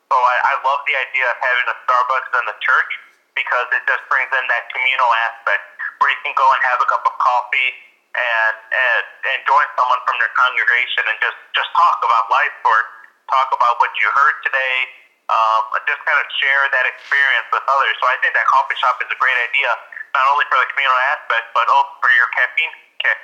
So 0.07 0.15
I, 0.15 0.35
I 0.41 0.53
love 0.63 0.81
the 0.87 0.95
idea 0.95 1.27
of 1.27 1.37
having 1.37 1.67
a 1.69 1.75
Starbucks 1.85 2.31
in 2.33 2.45
the 2.49 2.57
church 2.63 2.91
because 3.37 3.69
it 3.77 3.85
just 3.85 4.01
brings 4.09 4.33
in 4.33 4.45
that 4.49 4.65
communal 4.73 5.11
aspect 5.29 5.61
where 6.01 6.09
you 6.09 6.19
can 6.25 6.33
go 6.33 6.45
and 6.57 6.61
have 6.65 6.81
a 6.81 6.87
cup 6.89 7.05
of 7.05 7.13
coffee 7.21 7.71
and 8.17 8.55
and, 8.57 9.05
and 9.29 9.39
join 9.45 9.65
someone 9.77 10.01
from 10.09 10.17
your 10.17 10.33
congregation 10.33 11.05
and 11.05 11.17
just 11.21 11.37
just 11.53 11.69
talk 11.77 12.01
about 12.01 12.25
life 12.33 12.57
or 12.65 12.77
talk 13.29 13.53
about 13.53 13.77
what 13.77 13.93
you 14.01 14.09
heard 14.09 14.37
today. 14.41 14.75
Um, 15.27 15.75
just 15.83 15.99
kind 16.07 16.15
of 16.15 16.27
share 16.39 16.63
that 16.71 16.87
experience 16.87 17.51
with 17.51 17.59
others. 17.67 17.93
So 17.99 18.07
I 18.07 18.15
think 18.23 18.31
that 18.31 18.47
coffee 18.47 18.79
shop 18.79 18.95
is 19.03 19.11
a 19.11 19.19
great 19.19 19.35
idea, 19.43 19.67
not 20.15 20.23
only 20.31 20.47
for 20.47 20.55
the 20.55 20.67
communal 20.71 20.95
aspect, 21.11 21.51
but 21.51 21.67
also 21.67 21.99
for 21.99 22.11
your 22.15 22.31
caffeine 22.31 22.73
kick. 23.03 23.19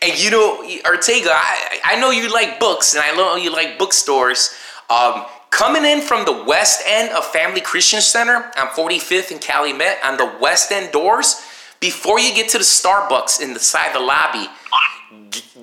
And 0.00 0.12
you 0.16 0.32
know, 0.32 0.64
Ortega, 0.88 1.36
I, 1.36 1.92
I 1.92 2.00
know 2.00 2.08
you 2.08 2.32
like 2.32 2.56
books, 2.56 2.96
and 2.96 3.04
I 3.04 3.12
know 3.12 3.36
you 3.36 3.52
like 3.52 3.76
bookstores. 3.76 4.56
Um, 4.88 5.28
Coming 5.58 5.84
in 5.84 6.02
from 6.02 6.24
the 6.24 6.44
west 6.44 6.84
end 6.86 7.12
of 7.12 7.24
Family 7.24 7.60
Christian 7.60 8.00
Center 8.00 8.52
on 8.56 8.68
45th 8.68 9.32
and 9.32 9.40
Calumet 9.40 9.96
on 10.04 10.16
the 10.16 10.32
west 10.40 10.70
end 10.70 10.92
doors, 10.92 11.42
before 11.80 12.20
you 12.20 12.32
get 12.32 12.48
to 12.50 12.58
the 12.58 12.64
Starbucks 12.64 13.42
in 13.42 13.54
the 13.54 13.58
side 13.58 13.88
of 13.88 13.94
the 13.94 13.98
lobby, 13.98 14.46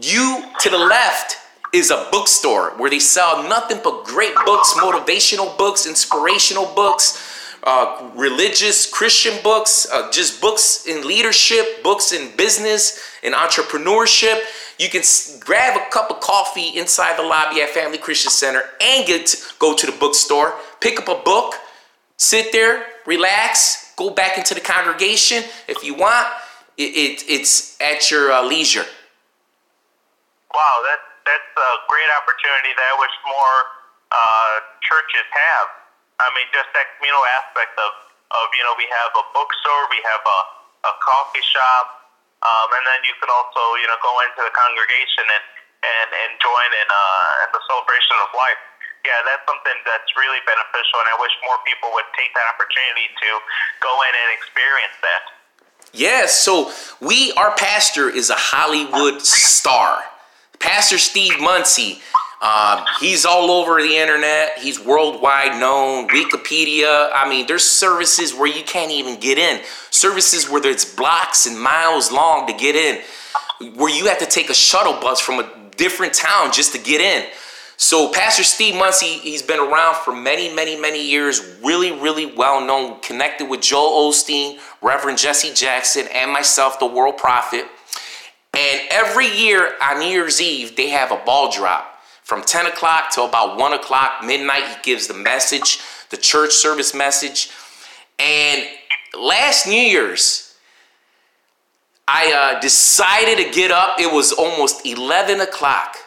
you 0.02 0.44
to 0.60 0.70
the 0.70 0.78
left 0.78 1.38
is 1.74 1.92
a 1.92 2.10
bookstore 2.12 2.72
where 2.72 2.90
they 2.90 3.00
sell 3.00 3.48
nothing 3.48 3.80
but 3.86 4.04
great 4.04 4.36
books, 4.46 4.74
motivational 4.74 5.58
books, 5.58 5.88
inspirational 5.88 6.66
books, 6.76 7.56
uh, 7.64 8.12
religious 8.16 8.92
Christian 8.92 9.42
books, 9.44 9.88
uh, 9.94 10.12
just 10.12 10.42
books 10.42 10.86
in 10.88 11.08
leadership, 11.08 11.82
books 11.84 12.12
in 12.12 12.36
business, 12.36 13.00
in 13.24 13.32
entrepreneurship. 13.32 14.42
You 14.78 14.90
can 14.90 15.02
grab 15.40 15.78
a 15.78 15.90
cup 15.90 16.12
of 16.12 16.20
coffee 16.20 16.78
inside 16.78 17.18
the 17.18 17.24
lobby 17.24 17.62
at 17.62 17.70
Family 17.70 17.98
Christian 17.98 18.32
Center 18.32 18.62
and 18.82 19.08
get 19.08 19.28
to, 19.28 19.38
go 19.60 19.74
to 19.76 19.86
the 19.86 19.94
bookstore, 19.94 20.56
pick 20.82 21.00
up 21.00 21.08
a 21.08 21.22
book, 21.24 21.56
sit 22.18 22.52
there, 22.52 22.86
relax, 23.06 23.94
go 23.96 24.10
back 24.10 24.38
into 24.38 24.54
the 24.54 24.60
congregation 24.60 25.44
if 25.68 25.84
you 25.84 25.96
want. 25.96 26.28
It, 26.78 26.92
it 26.92 27.24
it's 27.32 27.80
at 27.80 28.12
your 28.12 28.32
uh, 28.32 28.44
leisure. 28.44 28.84
Wow, 30.52 30.76
that 30.84 31.00
that's 31.24 31.52
a 31.56 31.72
great 31.88 32.12
opportunity 32.20 32.76
that 32.76 32.92
wish 33.00 33.16
more 33.24 33.56
uh, 34.12 34.56
churches 34.84 35.24
have. 35.32 35.68
I 36.20 36.28
mean, 36.36 36.48
just 36.52 36.68
that 36.76 36.96
communal 37.00 37.24
aspect 37.40 37.80
of, 37.80 37.92
of 38.32 38.46
you 38.60 38.64
know 38.68 38.76
we 38.76 38.88
have 38.92 39.12
a 39.16 39.24
bookstore, 39.32 39.84
we 39.88 40.04
have 40.04 40.24
a, 40.24 40.40
a 40.92 40.94
coffee 41.00 41.44
shop, 41.48 42.05
um, 42.44 42.68
and 42.76 42.84
then 42.84 43.00
you 43.08 43.16
can 43.22 43.32
also 43.32 43.62
you 43.80 43.88
know 43.88 44.00
go 44.04 44.14
into 44.26 44.42
the 44.44 44.54
congregation 44.56 45.26
and 45.30 45.46
and, 45.86 46.10
and 46.10 46.32
join 46.42 46.70
in, 46.74 46.88
uh, 46.90 47.46
in 47.46 47.50
the 47.54 47.62
celebration 47.70 48.18
of 48.26 48.34
life. 48.34 48.62
Yeah, 49.06 49.22
that's 49.22 49.46
something 49.46 49.78
that's 49.86 50.10
really 50.18 50.42
beneficial, 50.50 50.98
and 50.98 51.10
I 51.14 51.18
wish 51.22 51.30
more 51.46 51.62
people 51.62 51.94
would 51.94 52.10
take 52.18 52.34
that 52.34 52.50
opportunity 52.50 53.14
to 53.14 53.30
go 53.86 53.94
in 54.02 54.14
and 54.18 54.30
experience 54.34 54.98
that. 55.06 55.22
Yes, 55.94 56.34
so 56.34 56.74
we, 56.98 57.30
our 57.38 57.54
pastor 57.54 58.10
is 58.10 58.34
a 58.34 58.36
Hollywood 58.36 59.22
star. 59.22 60.04
Pastor 60.58 60.98
Steve 60.98 61.40
Munsey, 61.40 62.02
um, 62.42 62.84
he's 63.00 63.26
all 63.26 63.50
over 63.50 63.82
the 63.82 63.96
internet. 63.96 64.60
He's 64.60 64.80
worldwide 64.80 65.60
known. 65.60 66.08
Wikipedia. 66.10 67.10
I 67.14 67.28
mean, 67.30 67.48
there's 67.48 67.64
services 67.64 68.34
where 68.34 68.48
you 68.48 68.64
can't 68.64 68.92
even 68.92 69.20
get 69.20 69.38
in. 69.38 69.62
Services 69.90 70.50
where 70.50 70.66
it's 70.66 70.86
blocks 70.86 71.46
and 71.46 71.60
miles 71.60 72.12
long 72.12 72.46
to 72.48 72.54
get 72.54 72.76
in, 72.76 73.02
where 73.76 73.90
you 73.90 74.08
have 74.08 74.20
to 74.20 74.26
take 74.26 74.50
a 74.50 74.54
shuttle 74.54 75.00
bus 75.00 75.20
from 75.20 75.40
a 75.40 75.50
different 75.78 76.14
town 76.14 76.52
just 76.52 76.74
to 76.74 76.80
get 76.80 77.02
in. 77.02 77.26
So 77.78 78.10
Pastor 78.12 78.44
Steve 78.44 78.76
Munsey, 78.76 79.18
he's 79.18 79.42
been 79.42 79.60
around 79.60 79.96
for 79.96 80.16
many, 80.16 80.54
many, 80.54 80.80
many 80.80 81.06
years. 81.06 81.58
Really, 81.64 81.92
really 81.92 82.26
well 82.26 82.66
known. 82.66 83.00
Connected 83.02 83.50
with 83.50 83.62
Joel 83.62 84.12
Osteen, 84.12 84.60
Reverend 84.82 85.18
Jesse 85.18 85.54
Jackson, 85.54 86.08
and 86.14 86.32
myself, 86.32 86.80
the 86.80 86.86
World 86.86 87.18
Prophet. 87.18 87.66
And 88.54 88.82
every 88.92 89.28
year 89.28 89.74
on 89.82 90.00
New 90.00 90.08
Year's 90.08 90.40
Eve, 90.42 90.78
they 90.78 90.90
have 90.90 91.12
a 91.12 91.18
ball 91.26 91.52
drop 91.52 91.95
from 92.26 92.42
10 92.42 92.66
o'clock 92.66 93.12
to 93.12 93.22
about 93.22 93.58
1 93.58 93.74
o'clock, 93.74 94.26
midnight. 94.26 94.64
He 94.64 94.76
gives 94.82 95.06
the 95.06 95.14
message, 95.14 95.80
the 96.10 96.18
church 96.18 96.54
service 96.54 96.96
message. 96.96 97.52
And 98.18 98.66
last 99.18 99.68
New 99.68 99.80
Year's, 99.80 100.56
I 102.08 102.56
uh, 102.56 102.60
decided 102.60 103.38
to 103.46 103.52
get 103.52 103.70
up. 103.70 104.00
It 104.00 104.12
was 104.12 104.32
almost 104.32 104.88
11 104.88 105.40
o'clock. 105.40 105.98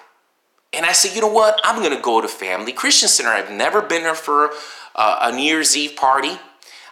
And 0.72 0.84
I 0.84 0.90
said, 0.90 1.14
you 1.14 1.20
know 1.20 1.32
what? 1.32 1.60
I'm 1.62 1.80
going 1.82 1.96
to 1.96 2.02
go 2.02 2.20
to 2.20 2.26
Family 2.26 2.72
Christian 2.72 3.08
Center. 3.08 3.30
I've 3.30 3.52
never 3.52 3.80
been 3.80 4.02
there 4.02 4.14
for 4.16 4.50
uh, 4.96 5.20
a 5.22 5.32
New 5.32 5.44
Year's 5.44 5.76
Eve 5.76 5.94
party. 5.94 6.36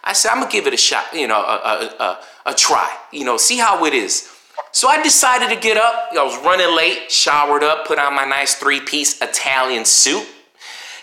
I 0.05 0.13
said, 0.13 0.29
I'm 0.29 0.37
going 0.37 0.49
to 0.49 0.57
give 0.57 0.67
it 0.67 0.73
a 0.73 0.77
shot, 0.77 1.05
you 1.13 1.27
know, 1.27 1.41
a, 1.41 1.95
a, 1.99 2.03
a, 2.03 2.19
a 2.51 2.53
try, 2.53 2.95
you 3.11 3.25
know, 3.25 3.35
see 3.35 3.57
how 3.57 3.83
it 3.83 3.93
is. 3.93 4.33
So 4.71 4.87
I 4.87 5.01
decided 5.01 5.49
to 5.49 5.59
get 5.59 5.77
up. 5.77 6.09
I 6.11 6.23
was 6.23 6.37
running 6.43 6.75
late, 6.75 7.11
showered 7.11 7.63
up, 7.63 7.87
put 7.87 7.99
on 7.99 8.15
my 8.15 8.25
nice 8.25 8.55
three 8.55 8.79
piece 8.79 9.21
Italian 9.21 9.85
suit. 9.85 10.25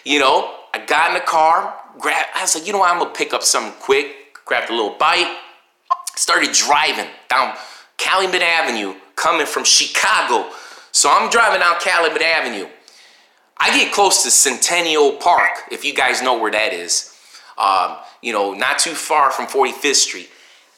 You 0.05 0.21
know, 0.21 0.55
I 0.73 0.85
got 0.85 1.09
in 1.09 1.15
the 1.15 1.21
car, 1.21 1.75
grabbed, 1.99 2.29
I 2.35 2.43
was 2.43 2.55
like, 2.55 2.67
you 2.67 2.73
know 2.73 2.81
what, 2.81 2.91
I'm 2.91 2.99
gonna 2.99 3.11
pick 3.11 3.33
up 3.33 3.43
something 3.43 3.73
quick, 3.81 4.35
grabbed 4.45 4.71
a 4.71 4.75
little 4.75 4.97
bite, 4.99 5.39
started 6.17 6.53
driving 6.53 7.11
down 7.29 7.57
Calumet 7.97 8.43
Avenue, 8.43 8.95
coming 9.17 9.47
from 9.47 9.65
Chicago. 9.65 10.51
So 10.93 11.11
I'm 11.11 11.31
driving 11.31 11.61
down 11.61 11.77
Calumet 11.81 12.23
Avenue. 12.23 12.69
I 13.59 13.77
get 13.77 13.93
close 13.93 14.23
to 14.25 14.31
Centennial 14.31 15.13
Park, 15.13 15.51
if 15.71 15.85
you 15.85 15.95
guys 15.95 16.23
know 16.23 16.39
where 16.39 16.51
that 16.51 16.73
is. 16.73 17.17
Um, 17.57 17.97
you 18.21 18.33
know, 18.33 18.53
not 18.53 18.79
too 18.79 18.93
far 18.93 19.31
from 19.31 19.47
45th 19.47 19.95
Street. 19.95 20.29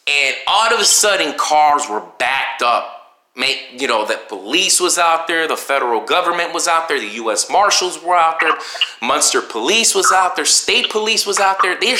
And 0.08 0.36
all 0.46 0.72
of 0.72 0.80
a 0.80 0.84
sudden, 0.84 1.36
cars 1.36 1.88
were 1.88 2.02
backed 2.18 2.62
up. 2.62 2.92
Make, 3.34 3.80
you 3.80 3.86
know, 3.86 4.06
the 4.06 4.18
police 4.28 4.80
was 4.80 4.96
out 4.96 5.26
there, 5.26 5.46
the 5.46 5.56
federal 5.56 6.00
government 6.00 6.54
was 6.54 6.66
out 6.66 6.88
there, 6.88 6.98
the 6.98 7.14
U.S. 7.16 7.50
Marshals 7.50 8.02
were 8.02 8.16
out 8.16 8.40
there, 8.40 8.54
Munster 9.02 9.42
Police 9.42 9.94
was 9.94 10.10
out 10.10 10.36
there, 10.36 10.46
state 10.46 10.88
police 10.88 11.26
was 11.26 11.38
out 11.38 11.60
there. 11.60 11.78
They 11.78 11.96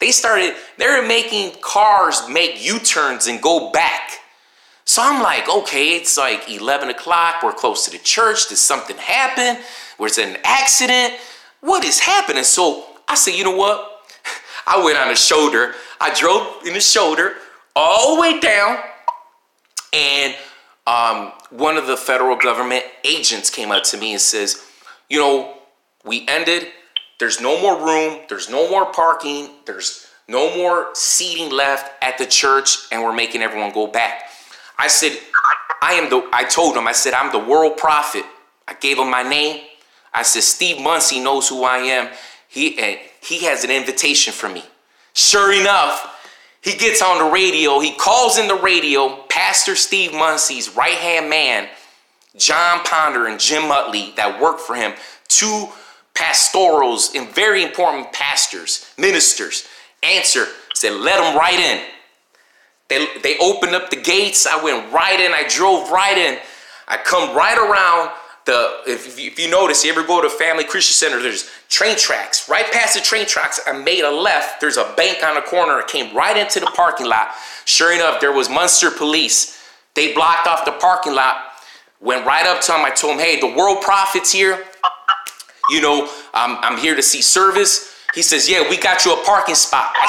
they 0.00 0.10
started, 0.10 0.56
they 0.78 0.86
were 0.88 1.06
making 1.06 1.52
cars 1.60 2.28
make 2.28 2.66
U-turns 2.66 3.28
and 3.28 3.40
go 3.40 3.70
back. 3.70 4.18
So 4.84 5.00
I'm 5.04 5.22
like, 5.22 5.48
okay, 5.48 5.90
it's 5.94 6.18
like 6.18 6.50
11 6.50 6.88
o'clock. 6.88 7.44
We're 7.44 7.52
close 7.52 7.84
to 7.84 7.92
the 7.92 8.02
church. 8.02 8.48
Did 8.48 8.56
something 8.56 8.96
happen? 8.96 9.62
Was 9.98 10.18
it 10.18 10.28
an 10.28 10.38
accident? 10.42 11.14
What 11.60 11.84
is 11.84 12.00
happening? 12.00 12.42
So 12.42 12.84
I 13.06 13.14
said, 13.14 13.34
you 13.34 13.44
know 13.44 13.56
what? 13.56 14.04
I 14.66 14.84
went 14.84 14.98
on 14.98 15.08
the 15.08 15.14
shoulder. 15.14 15.76
I 16.00 16.12
drove 16.12 16.66
in 16.66 16.74
the 16.74 16.80
shoulder 16.80 17.36
all 17.74 18.14
the 18.14 18.20
way 18.20 18.40
down, 18.40 18.78
and 19.92 20.34
um, 20.86 21.32
one 21.50 21.76
of 21.76 21.86
the 21.86 21.96
federal 21.96 22.36
government 22.36 22.84
agents 23.04 23.50
came 23.50 23.70
up 23.70 23.84
to 23.84 23.96
me 23.96 24.12
and 24.12 24.20
says, 24.20 24.62
"You 25.08 25.20
know, 25.20 25.54
we 26.04 26.26
ended. 26.28 26.68
There's 27.18 27.40
no 27.40 27.60
more 27.60 27.78
room. 27.78 28.20
There's 28.28 28.50
no 28.50 28.68
more 28.68 28.86
parking. 28.86 29.50
There's 29.64 30.06
no 30.28 30.56
more 30.56 30.90
seating 30.94 31.50
left 31.50 31.92
at 32.02 32.18
the 32.18 32.26
church, 32.26 32.78
and 32.90 33.02
we're 33.02 33.12
making 33.12 33.42
everyone 33.42 33.72
go 33.72 33.86
back." 33.86 34.30
I 34.78 34.88
said, 34.88 35.18
"I 35.80 35.94
am 35.94 36.10
the." 36.10 36.28
I 36.32 36.44
told 36.44 36.76
him, 36.76 36.88
I 36.88 36.92
said, 36.92 37.14
"I'm 37.14 37.32
the 37.32 37.38
world 37.38 37.76
prophet." 37.76 38.24
I 38.66 38.74
gave 38.74 38.98
him 38.98 39.10
my 39.10 39.22
name. 39.22 39.62
I 40.14 40.22
said, 40.22 40.42
"Steve 40.42 40.80
Munsey 40.80 41.20
knows 41.20 41.48
who 41.48 41.64
I 41.64 41.78
am. 41.78 42.08
He 42.48 42.78
and 42.78 42.98
he 43.20 43.44
has 43.44 43.64
an 43.64 43.70
invitation 43.70 44.32
for 44.32 44.48
me." 44.48 44.64
Sure 45.14 45.52
enough, 45.52 46.11
he 46.62 46.76
gets 46.76 47.02
on 47.02 47.18
the 47.18 47.30
radio. 47.30 47.80
He 47.80 47.94
calls 47.94 48.38
in 48.38 48.48
the 48.48 48.54
radio 48.54 49.16
Pastor 49.28 49.74
Steve 49.74 50.12
Munsey's 50.12 50.74
right 50.74 50.94
hand 50.94 51.28
man, 51.28 51.68
John 52.36 52.80
Ponder 52.84 53.26
and 53.26 53.38
Jim 53.38 53.70
Utley, 53.70 54.12
that 54.16 54.40
work 54.40 54.58
for 54.58 54.74
him, 54.74 54.92
two 55.28 55.68
pastorals 56.14 57.14
and 57.14 57.28
very 57.30 57.62
important 57.62 58.12
pastors, 58.12 58.86
ministers, 58.96 59.66
answer, 60.02 60.46
said, 60.74 60.92
let 60.92 61.20
them 61.20 61.36
right 61.36 61.58
in. 61.58 61.82
They, 62.88 63.06
they 63.22 63.38
opened 63.38 63.74
up 63.74 63.90
the 63.90 63.96
gates. 63.96 64.46
I 64.46 64.62
went 64.62 64.92
right 64.92 65.18
in. 65.18 65.32
I 65.32 65.46
drove 65.48 65.90
right 65.90 66.16
in. 66.16 66.38
I 66.86 66.98
come 66.98 67.34
right 67.34 67.56
around 67.56 68.10
the, 68.44 68.80
if 68.86 69.18
you, 69.18 69.28
if 69.28 69.38
you 69.38 69.50
notice, 69.50 69.84
you 69.84 69.92
ever 69.92 70.02
go 70.02 70.20
to 70.20 70.28
Family 70.28 70.64
Christian 70.64 70.94
Center, 70.94 71.22
there's 71.22 71.48
train 71.68 71.96
tracks. 71.96 72.48
Right 72.48 72.70
past 72.72 72.94
the 72.94 73.00
train 73.00 73.26
tracks, 73.26 73.60
I 73.66 73.72
made 73.72 74.02
a 74.04 74.10
left. 74.10 74.60
There's 74.60 74.76
a 74.76 74.92
bank 74.96 75.22
on 75.22 75.34
the 75.36 75.42
corner. 75.42 75.74
I 75.74 75.84
came 75.86 76.14
right 76.14 76.36
into 76.36 76.60
the 76.60 76.66
parking 76.66 77.06
lot. 77.06 77.30
Sure 77.64 77.92
enough, 77.94 78.20
there 78.20 78.32
was 78.32 78.48
Munster 78.48 78.90
police. 78.90 79.62
They 79.94 80.12
blocked 80.14 80.46
off 80.46 80.64
the 80.64 80.72
parking 80.72 81.14
lot. 81.14 81.36
Went 82.00 82.26
right 82.26 82.46
up 82.46 82.60
to 82.62 82.74
him. 82.74 82.84
I 82.84 82.90
told 82.90 83.14
him, 83.14 83.20
hey, 83.20 83.38
the 83.38 83.54
world 83.54 83.82
prophet's 83.82 84.32
here. 84.32 84.64
You 85.70 85.80
know, 85.80 86.10
I'm, 86.34 86.56
I'm 86.64 86.78
here 86.78 86.96
to 86.96 87.02
see 87.02 87.22
service. 87.22 87.94
He 88.14 88.22
says, 88.22 88.48
yeah, 88.50 88.68
we 88.68 88.76
got 88.76 89.04
you 89.04 89.12
a 89.14 89.24
parking 89.24 89.54
spot. 89.54 89.92
I 89.94 90.08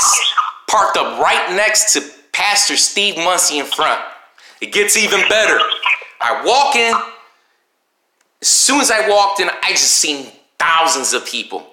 parked 0.68 0.98
up 0.98 1.20
right 1.22 1.56
next 1.56 1.94
to 1.94 2.02
Pastor 2.32 2.76
Steve 2.76 3.16
Munsey 3.18 3.60
in 3.60 3.66
front. 3.66 4.02
It 4.60 4.74
gets 4.74 4.98
even 4.98 5.22
better. 5.30 5.60
I 6.20 6.44
walk 6.44 6.76
in, 6.76 6.94
as 8.44 8.50
soon 8.50 8.82
as 8.82 8.92
I 8.92 9.08
walked 9.08 9.40
in, 9.40 9.50
I 9.50 9.70
just 9.70 9.94
seen 9.94 10.28
thousands 10.60 11.14
of 11.14 11.26
people. 11.26 11.66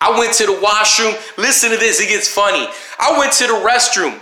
I 0.00 0.18
went 0.18 0.34
to 0.34 0.46
the 0.46 0.58
washroom. 0.60 1.14
Listen 1.38 1.70
to 1.70 1.76
this, 1.76 2.00
it 2.00 2.08
gets 2.08 2.26
funny. 2.26 2.66
I 2.98 3.16
went 3.16 3.32
to 3.34 3.46
the 3.46 3.52
restroom 3.52 4.18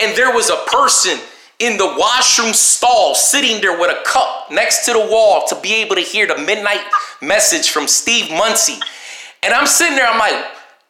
and 0.00 0.16
there 0.16 0.34
was 0.34 0.50
a 0.50 0.56
person 0.66 1.20
in 1.60 1.78
the 1.78 1.86
washroom 1.96 2.52
stall 2.52 3.14
sitting 3.14 3.60
there 3.60 3.78
with 3.78 3.96
a 3.96 4.02
cup 4.04 4.50
next 4.50 4.86
to 4.86 4.92
the 4.92 4.98
wall 4.98 5.46
to 5.46 5.54
be 5.60 5.72
able 5.76 5.94
to 5.94 6.00
hear 6.00 6.26
the 6.26 6.36
midnight 6.36 6.82
message 7.22 7.70
from 7.70 7.86
Steve 7.86 8.28
Munsey. 8.32 8.80
And 9.44 9.54
I'm 9.54 9.68
sitting 9.68 9.94
there, 9.94 10.08
I'm 10.08 10.18
like, 10.18 10.44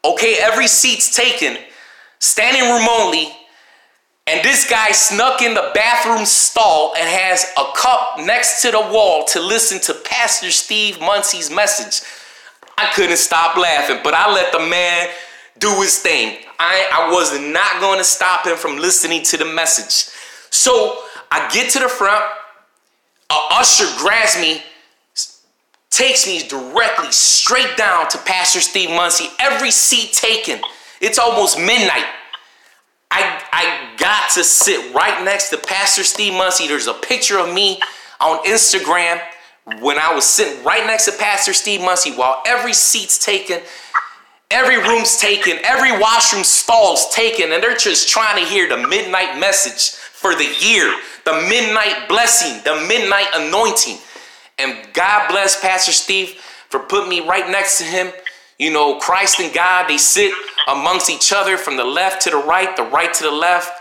okay, 0.07 0.39
every 0.41 0.69
seat's 0.69 1.15
taken, 1.15 1.59
standing 2.19 2.63
room 2.63 2.89
only. 2.89 3.29
And 4.29 4.45
this 4.45 4.69
guy 4.69 4.91
snuck 4.91 5.41
in 5.41 5.55
the 5.55 5.71
bathroom 5.73 6.27
stall 6.27 6.95
and 6.97 7.09
has 7.09 7.47
a 7.57 7.65
cup 7.77 8.19
next 8.19 8.61
to 8.63 8.73
the 8.73 8.81
wall 8.81 9.25
to 9.27 9.41
listen 9.41 9.81
to 9.83 9.95
Pastor 9.95 10.51
Steve 10.51 11.01
Munsey's 11.01 11.49
message. 11.49 12.05
I 12.77 12.91
couldn't 12.95 13.19
stop 13.19 13.57
laughing, 13.57 14.01
but 14.03 14.15
I 14.15 14.33
let 14.33 14.51
the 14.51 14.59
man 14.59 15.09
do 15.59 15.69
his 15.81 16.01
thing. 16.01 16.39
I, 16.59 16.89
I 16.93 17.13
was 17.13 17.39
not 17.41 17.81
going 17.81 17.99
to 17.99 18.05
stop 18.05 18.47
him 18.47 18.57
from 18.57 18.79
listening 18.79 19.23
to 19.25 19.37
the 19.37 19.45
message. 19.45 20.13
So 20.51 20.99
I 21.31 21.49
get 21.53 21.71
to 21.73 21.79
the 21.79 21.89
front, 21.89 22.25
a 23.31 23.39
usher 23.53 23.87
grabs 23.97 24.41
me, 24.41 24.61
takes 25.91 26.27
me 26.27 26.47
directly 26.49 27.13
straight 27.13 27.77
down 27.77 28.09
to 28.09 28.19
Pastor 28.19 28.61
Steve 28.61 28.91
Munsey. 28.91 29.29
Every 29.39 29.71
seat 29.71 30.13
taken. 30.13 30.61
It's 31.01 31.19
almost 31.19 31.59
midnight. 31.59 32.05
I, 33.11 33.43
I 33.53 33.97
got 33.97 34.31
to 34.35 34.45
sit 34.45 34.95
right 34.95 35.25
next 35.25 35.51
to 35.51 35.59
Pastor 35.59 36.05
Steve 36.05 36.35
Munsey. 36.35 36.69
There's 36.69 36.87
a 36.87 36.95
picture 36.95 37.39
of 37.39 37.53
me 37.53 37.81
on 38.21 38.45
Instagram 38.45 39.21
when 39.81 39.99
I 39.99 40.15
was 40.15 40.25
sitting 40.25 40.63
right 40.65 40.87
next 40.87 41.07
to 41.07 41.13
Pastor 41.13 41.53
Steve 41.53 41.81
Munsey 41.81 42.13
while 42.13 42.43
every 42.47 42.73
seat's 42.73 43.19
taken, 43.19 43.61
every 44.51 44.77
room's 44.79 45.17
taken, 45.17 45.59
every 45.65 45.99
washroom 45.99 46.45
stall's 46.45 47.09
taken, 47.15 47.53
and 47.53 47.63
they're 47.63 47.77
just 47.77 48.09
trying 48.09 48.43
to 48.43 48.49
hear 48.49 48.69
the 48.69 48.87
midnight 48.87 49.39
message 49.39 49.91
for 49.91 50.35
the 50.35 50.55
year, 50.61 50.95
the 51.25 51.47
midnight 51.49 52.09
blessing, 52.09 52.63
the 52.65 52.87
midnight 52.87 53.27
anointing. 53.35 53.99
And 54.59 54.77
God 54.95 55.29
bless 55.29 55.61
Pastor 55.61 55.93
Steve 55.93 56.31
for 56.69 56.81
putting 56.81 57.09
me 57.09 57.21
right 57.21 57.51
next 57.51 57.79
to 57.79 57.85
him. 57.85 58.13
You 58.59 58.73
know, 58.73 58.99
Christ 58.99 59.41
and 59.41 59.53
God, 59.53 59.89
they 59.89 59.99
sit 59.99 60.33
amongst 60.67 61.11
each 61.11 61.33
other 61.33 61.57
from 61.57 61.77
the 61.77 61.85
left 61.85 62.23
to 62.23 62.31
the 62.31 62.37
right, 62.37 62.77
the 62.77 62.83
right 62.83 63.13
to 63.15 63.25
the 63.25 63.31
left. 63.31 63.73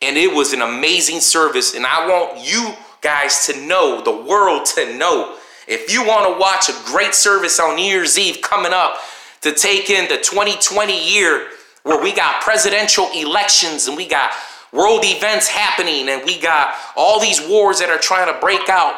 And 0.00 0.16
it 0.16 0.34
was 0.34 0.52
an 0.52 0.62
amazing 0.62 1.20
service. 1.20 1.74
And 1.74 1.86
I 1.86 2.08
want 2.08 2.46
you 2.46 2.74
guys 3.00 3.46
to 3.46 3.66
know, 3.66 4.02
the 4.02 4.16
world 4.16 4.64
to 4.74 4.96
know. 4.96 5.36
If 5.68 5.92
you 5.92 6.04
want 6.04 6.32
to 6.32 6.40
watch 6.40 6.68
a 6.68 6.90
great 6.90 7.14
service 7.14 7.60
on 7.60 7.76
New 7.76 7.84
Year's 7.84 8.18
Eve 8.18 8.40
coming 8.42 8.72
up 8.72 8.96
to 9.42 9.52
take 9.52 9.90
in 9.90 10.08
the 10.08 10.16
2020 10.16 11.14
year 11.14 11.48
where 11.82 12.02
we 12.02 12.12
got 12.14 12.42
presidential 12.42 13.08
elections 13.14 13.88
and 13.88 13.96
we 13.96 14.06
got 14.06 14.32
world 14.72 15.02
events 15.04 15.48
happening 15.48 16.08
and 16.08 16.24
we 16.24 16.40
got 16.40 16.74
all 16.96 17.20
these 17.20 17.40
wars 17.48 17.78
that 17.80 17.90
are 17.90 17.98
trying 17.98 18.32
to 18.32 18.40
break 18.40 18.68
out, 18.68 18.94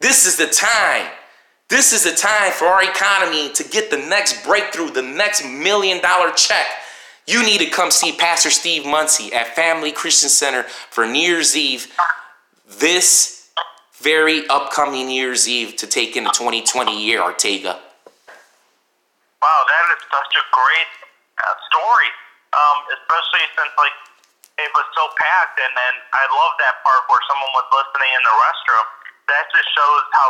this 0.00 0.26
is 0.26 0.36
the 0.36 0.46
time. 0.46 1.06
This 1.72 1.96
is 1.96 2.04
the 2.04 2.12
time 2.12 2.52
for 2.52 2.66
our 2.66 2.84
economy 2.84 3.48
to 3.56 3.64
get 3.64 3.88
the 3.88 3.96
next 3.96 4.44
breakthrough, 4.44 4.92
the 4.92 5.00
next 5.00 5.40
million 5.40 6.04
dollar 6.04 6.28
check. 6.36 6.68
You 7.24 7.40
need 7.40 7.64
to 7.64 7.70
come 7.72 7.90
see 7.90 8.12
Pastor 8.12 8.52
Steve 8.52 8.84
Munsey 8.84 9.32
at 9.32 9.56
Family 9.56 9.88
Christian 9.88 10.28
Center 10.28 10.68
for 10.92 11.06
New 11.08 11.24
Year's 11.24 11.56
Eve 11.56 11.88
this 12.76 13.48
very 14.04 14.44
upcoming 14.52 15.08
New 15.08 15.16
Year's 15.16 15.48
Eve 15.48 15.80
to 15.80 15.86
take 15.88 16.12
in 16.14 16.28
the 16.28 16.34
2020 16.36 16.92
year, 16.92 17.24
Ortega. 17.24 17.80
Wow, 19.40 19.60
that 19.64 19.84
is 19.96 20.04
such 20.12 20.32
a 20.36 20.44
great 20.52 20.92
uh, 21.40 21.56
story. 21.72 22.10
Um, 22.52 22.78
especially 23.00 23.48
since 23.56 23.72
like 23.80 23.96
it 24.60 24.68
was 24.76 24.84
so 24.92 25.08
packed, 25.16 25.56
and 25.56 25.72
then 25.72 25.94
I 26.12 26.24
love 26.36 26.52
that 26.68 26.84
part 26.84 27.00
where 27.08 27.24
someone 27.32 27.48
was 27.56 27.64
listening 27.72 28.12
in 28.12 28.22
the 28.28 28.34
restroom. 28.44 28.86
That 29.32 29.48
just 29.56 29.72
shows 29.72 30.04
how 30.12 30.28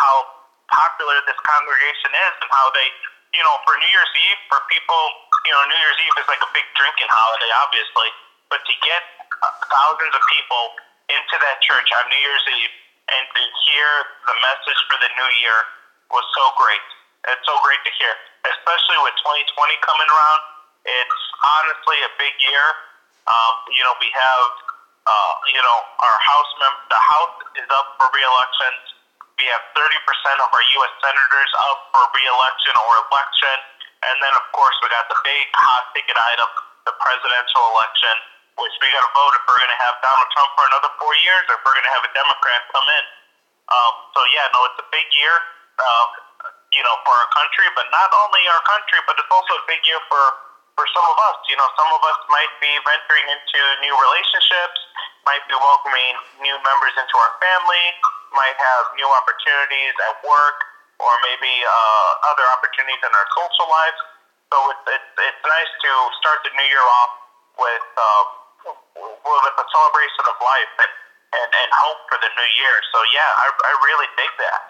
how 0.00 0.41
popular 0.72 1.20
this 1.28 1.38
congregation 1.44 2.10
is, 2.16 2.34
and 2.40 2.50
how 2.50 2.66
they, 2.72 2.88
you 3.36 3.44
know, 3.44 3.56
for 3.62 3.76
New 3.76 3.90
Year's 3.92 4.12
Eve, 4.16 4.40
for 4.48 4.60
people, 4.72 5.02
you 5.44 5.52
know, 5.52 5.62
New 5.68 5.80
Year's 5.80 6.00
Eve 6.00 6.16
is 6.16 6.28
like 6.28 6.42
a 6.42 6.50
big 6.56 6.66
drinking 6.74 7.08
holiday, 7.12 7.50
obviously, 7.60 8.10
but 8.48 8.64
to 8.64 8.74
get 8.82 9.02
uh, 9.44 9.52
thousands 9.68 10.12
of 10.16 10.22
people 10.32 10.64
into 11.12 11.36
that 11.44 11.60
church 11.60 11.88
on 11.92 12.08
New 12.08 12.20
Year's 12.20 12.46
Eve 12.56 12.72
and 13.12 13.24
to 13.36 13.42
hear 13.68 13.88
the 14.24 14.36
message 14.40 14.80
for 14.88 14.96
the 15.02 15.10
new 15.12 15.30
year 15.44 15.58
was 16.08 16.24
so 16.36 16.44
great. 16.56 16.84
It's 17.28 17.44
so 17.46 17.54
great 17.62 17.80
to 17.86 17.92
hear, 17.96 18.12
especially 18.50 18.98
with 19.04 19.14
2020 19.22 19.86
coming 19.86 20.08
around. 20.10 20.40
It's 20.82 21.22
honestly 21.42 21.98
a 22.02 22.10
big 22.18 22.34
year. 22.42 22.66
Um, 23.30 23.54
you 23.70 23.82
know, 23.86 23.94
we 24.02 24.10
have, 24.10 24.48
uh, 25.06 25.34
you 25.46 25.62
know, 25.62 25.78
our 26.02 26.18
House 26.18 26.50
mem- 26.58 26.82
the 26.90 26.98
House 26.98 27.36
is 27.62 27.68
up 27.70 27.94
for 27.98 28.10
reelections. 28.10 28.91
We 29.42 29.50
have 29.50 29.74
30% 29.74 30.38
of 30.38 30.54
our 30.54 30.62
U.S. 30.62 30.94
senators 31.02 31.50
up 31.66 31.90
for 31.90 32.06
reelection 32.14 32.78
or 32.78 32.92
election. 33.10 33.56
And 34.06 34.22
then, 34.22 34.30
of 34.38 34.46
course, 34.54 34.70
we 34.78 34.86
got 34.86 35.10
the 35.10 35.18
big 35.26 35.50
hot 35.58 35.90
ticket 35.98 36.14
item, 36.14 36.46
the 36.86 36.94
presidential 36.94 37.62
election 37.74 38.14
which 38.60 38.74
we 38.78 38.86
got 38.92 39.02
to 39.02 39.12
vote 39.16 39.32
if 39.34 39.42
we're 39.48 39.58
going 39.58 39.74
to 39.74 39.82
have 39.82 39.96
Donald 40.04 40.28
Trump 40.30 40.50
for 40.54 40.64
another 40.70 40.90
four 41.00 41.14
years 41.24 41.42
or 41.50 41.56
if 41.56 41.62
we're 41.64 41.74
going 41.74 41.88
to 41.88 41.94
have 41.96 42.04
a 42.04 42.12
Democrat 42.12 42.60
come 42.70 42.84
in. 42.84 43.04
Um, 43.72 43.94
so 44.12 44.20
yeah, 44.30 44.46
no, 44.52 44.60
it's 44.68 44.78
a 44.78 44.88
big 44.92 45.08
year, 45.16 45.34
um, 45.80 46.08
you 46.76 46.84
know, 46.84 46.94
for 47.02 47.16
our 47.16 47.30
country, 47.32 47.66
but 47.72 47.88
not 47.88 48.12
only 48.12 48.44
our 48.52 48.62
country, 48.68 49.00
but 49.08 49.16
it's 49.16 49.32
also 49.32 49.56
a 49.56 49.64
big 49.64 49.80
year 49.88 49.98
for 50.06 50.22
for 50.76 50.84
some 50.92 51.04
of 51.08 51.16
us. 51.32 51.38
You 51.48 51.56
know, 51.56 51.68
some 51.80 51.90
of 51.90 52.00
us 52.04 52.18
might 52.28 52.52
be 52.60 52.72
venturing 52.84 53.26
into 53.32 53.60
new 53.80 53.94
relationships, 53.96 54.78
might 55.24 55.44
be 55.48 55.56
welcoming 55.56 56.12
new 56.44 56.56
members 56.60 56.94
into 57.00 57.16
our 57.18 57.32
family, 57.40 57.86
might 58.34 58.58
have 58.58 58.84
new 58.96 59.08
opportunities 59.08 59.94
at 60.10 60.20
work, 60.24 60.58
or 61.00 61.12
maybe 61.24 61.52
uh, 61.64 62.30
other 62.30 62.46
opportunities 62.56 63.00
in 63.02 63.12
our 63.12 63.28
social 63.36 63.68
lives. 63.68 64.00
So 64.52 64.56
it's, 64.72 64.84
it's, 65.00 65.10
it's 65.16 65.42
nice 65.44 65.72
to 65.88 65.92
start 66.20 66.44
the 66.44 66.52
new 66.52 66.68
year 66.68 66.84
off 67.00 67.12
with 67.56 67.88
um, 67.96 68.26
with 68.64 69.56
a 69.58 69.66
celebration 69.74 70.24
of 70.28 70.36
life 70.38 70.72
and, 70.78 70.92
and, 71.34 71.48
and 71.50 71.68
hope 71.72 72.00
for 72.06 72.18
the 72.20 72.30
new 72.36 72.50
year. 72.60 72.76
So 72.94 72.98
yeah, 73.10 73.42
I, 73.42 73.46
I 73.48 73.72
really 73.82 74.08
dig 74.14 74.32
that. 74.38 74.62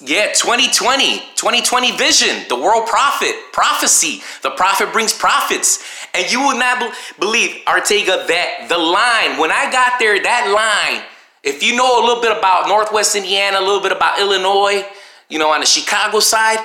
Yeah, 0.00 0.32
2020, 0.32 1.36
2020 1.36 1.96
vision, 1.98 2.48
the 2.48 2.56
world 2.56 2.88
prophet, 2.88 3.36
prophecy. 3.52 4.22
The 4.42 4.50
prophet 4.50 4.92
brings 4.94 5.12
prophets. 5.12 5.84
And 6.14 6.30
you 6.32 6.40
will 6.40 6.56
not 6.58 6.80
be- 6.80 6.96
believe, 7.18 7.62
Ortega, 7.68 8.24
that 8.26 8.66
the 8.70 8.78
line, 8.78 9.38
when 9.38 9.52
I 9.52 9.70
got 9.70 9.98
there, 10.00 10.16
that 10.22 10.48
line, 10.48 11.04
if 11.42 11.62
you 11.62 11.76
know 11.76 12.00
a 12.00 12.06
little 12.06 12.22
bit 12.22 12.36
about 12.36 12.68
Northwest 12.68 13.16
Indiana, 13.16 13.58
a 13.58 13.60
little 13.60 13.80
bit 13.80 13.92
about 13.92 14.18
Illinois, 14.20 14.84
you 15.28 15.38
know, 15.38 15.50
on 15.50 15.60
the 15.60 15.66
Chicago 15.66 16.20
side, 16.20 16.58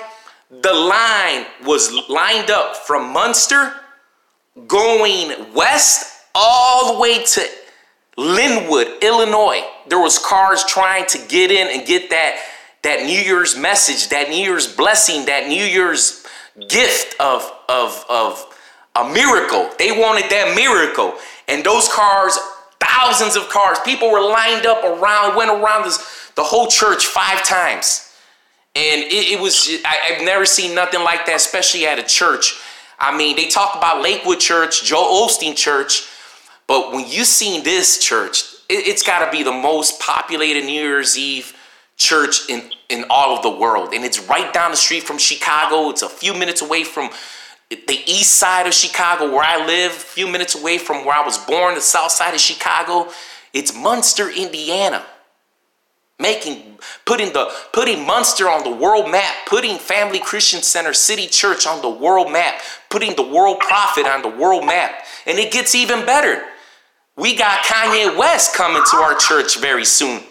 the 0.49 0.73
line 0.73 1.45
was 1.65 1.93
lined 2.09 2.49
up 2.49 2.75
from 2.75 3.11
Munster 3.11 3.73
going 4.67 5.53
west 5.53 6.23
all 6.33 6.93
the 6.93 6.99
way 6.99 7.23
to 7.23 7.41
Lynwood, 8.17 9.01
Illinois. 9.01 9.63
There 9.87 9.99
was 9.99 10.17
cars 10.19 10.63
trying 10.63 11.05
to 11.07 11.17
get 11.27 11.51
in 11.51 11.67
and 11.67 11.85
get 11.87 12.09
that 12.09 12.39
that 12.83 13.03
New 13.03 13.19
Year's 13.19 13.57
message, 13.57 14.09
that 14.09 14.29
New 14.29 14.43
Year's 14.43 14.73
blessing, 14.73 15.25
that 15.25 15.47
New 15.47 15.63
Year's 15.63 16.25
gift 16.69 17.19
of 17.19 17.51
of 17.67 18.05
of 18.09 18.45
a 18.95 19.09
miracle. 19.09 19.69
They 19.77 19.91
wanted 19.91 20.29
that 20.29 20.55
miracle. 20.55 21.15
And 21.47 21.63
those 21.63 21.91
cars, 21.91 22.37
thousands 22.79 23.35
of 23.35 23.49
cars, 23.49 23.77
people 23.85 24.11
were 24.11 24.21
lined 24.21 24.65
up 24.65 24.83
around, 24.83 25.35
went 25.35 25.49
around 25.49 25.85
this, 25.85 26.31
the 26.35 26.43
whole 26.43 26.67
church 26.67 27.05
five 27.05 27.43
times. 27.43 28.13
And 28.75 29.01
it, 29.01 29.33
it 29.33 29.39
was, 29.39 29.69
I, 29.85 30.15
I've 30.15 30.25
never 30.25 30.45
seen 30.45 30.75
nothing 30.75 31.03
like 31.03 31.25
that, 31.27 31.35
especially 31.37 31.87
at 31.87 31.97
a 31.97 32.03
church 32.03 32.59
I 32.99 33.15
mean, 33.15 33.35
they 33.35 33.47
talk 33.47 33.75
about 33.75 34.01
Lakewood 34.01 34.39
Church, 34.39 34.83
Joel 34.83 35.27
Osteen 35.27 35.55
Church, 35.55 36.07
but 36.67 36.91
when 36.91 37.07
you 37.07 37.25
seen 37.25 37.63
this 37.63 37.99
church, 37.99 38.43
it, 38.69 38.85
has 38.87 39.03
got 39.03 39.25
to 39.25 39.31
be 39.31 39.43
the 39.43 39.51
most 39.51 39.99
populated 39.99 40.65
New 40.65 40.81
Year's 40.81 41.17
Eve 41.17 41.53
church 41.97 42.49
in, 42.49 42.69
in 42.89 43.05
all 43.09 43.35
of 43.35 43.43
the 43.43 43.49
world. 43.49 43.93
And 43.93 44.03
it's 44.03 44.19
right 44.27 44.51
down 44.53 44.71
the 44.71 44.77
street 44.77 45.03
from 45.03 45.17
Chicago. 45.17 45.89
It's 45.89 46.01
a 46.01 46.09
few 46.09 46.33
minutes 46.33 46.61
away 46.61 46.83
from 46.83 47.09
the 47.69 47.99
east 48.05 48.35
side 48.35 48.67
of 48.67 48.73
Chicago 48.73 49.31
where 49.31 49.43
I 49.43 49.65
live, 49.65 49.91
a 49.91 49.95
few 49.95 50.27
minutes 50.27 50.55
away 50.55 50.77
from 50.77 51.05
where 51.05 51.15
I 51.15 51.25
was 51.25 51.37
born, 51.37 51.75
the 51.75 51.81
south 51.81 52.11
side 52.11 52.33
of 52.33 52.39
Chicago. 52.39 53.11
It's 53.53 53.73
Munster, 53.73 54.29
Indiana 54.29 55.05
making 56.19 56.77
putting 57.05 57.33
the 57.33 57.51
putting 57.73 58.05
Munster 58.05 58.49
on 58.49 58.63
the 58.63 58.69
world 58.69 59.11
map, 59.11 59.33
putting 59.47 59.77
Family 59.77 60.19
Christian 60.19 60.61
Center 60.61 60.93
City 60.93 61.27
Church 61.27 61.67
on 61.67 61.81
the 61.81 61.89
world 61.89 62.31
map, 62.31 62.61
putting 62.89 63.15
the 63.15 63.23
world 63.23 63.59
prophet 63.59 64.05
on 64.05 64.21
the 64.21 64.29
world 64.29 64.65
map. 64.65 65.03
And 65.25 65.37
it 65.37 65.51
gets 65.51 65.75
even 65.75 66.05
better. 66.05 66.43
We 67.17 67.35
got 67.35 67.63
Kanye 67.63 68.17
West 68.17 68.55
coming 68.55 68.83
to 68.91 68.97
our 68.97 69.15
church 69.15 69.59
very 69.59 69.85
soon. 69.85 70.21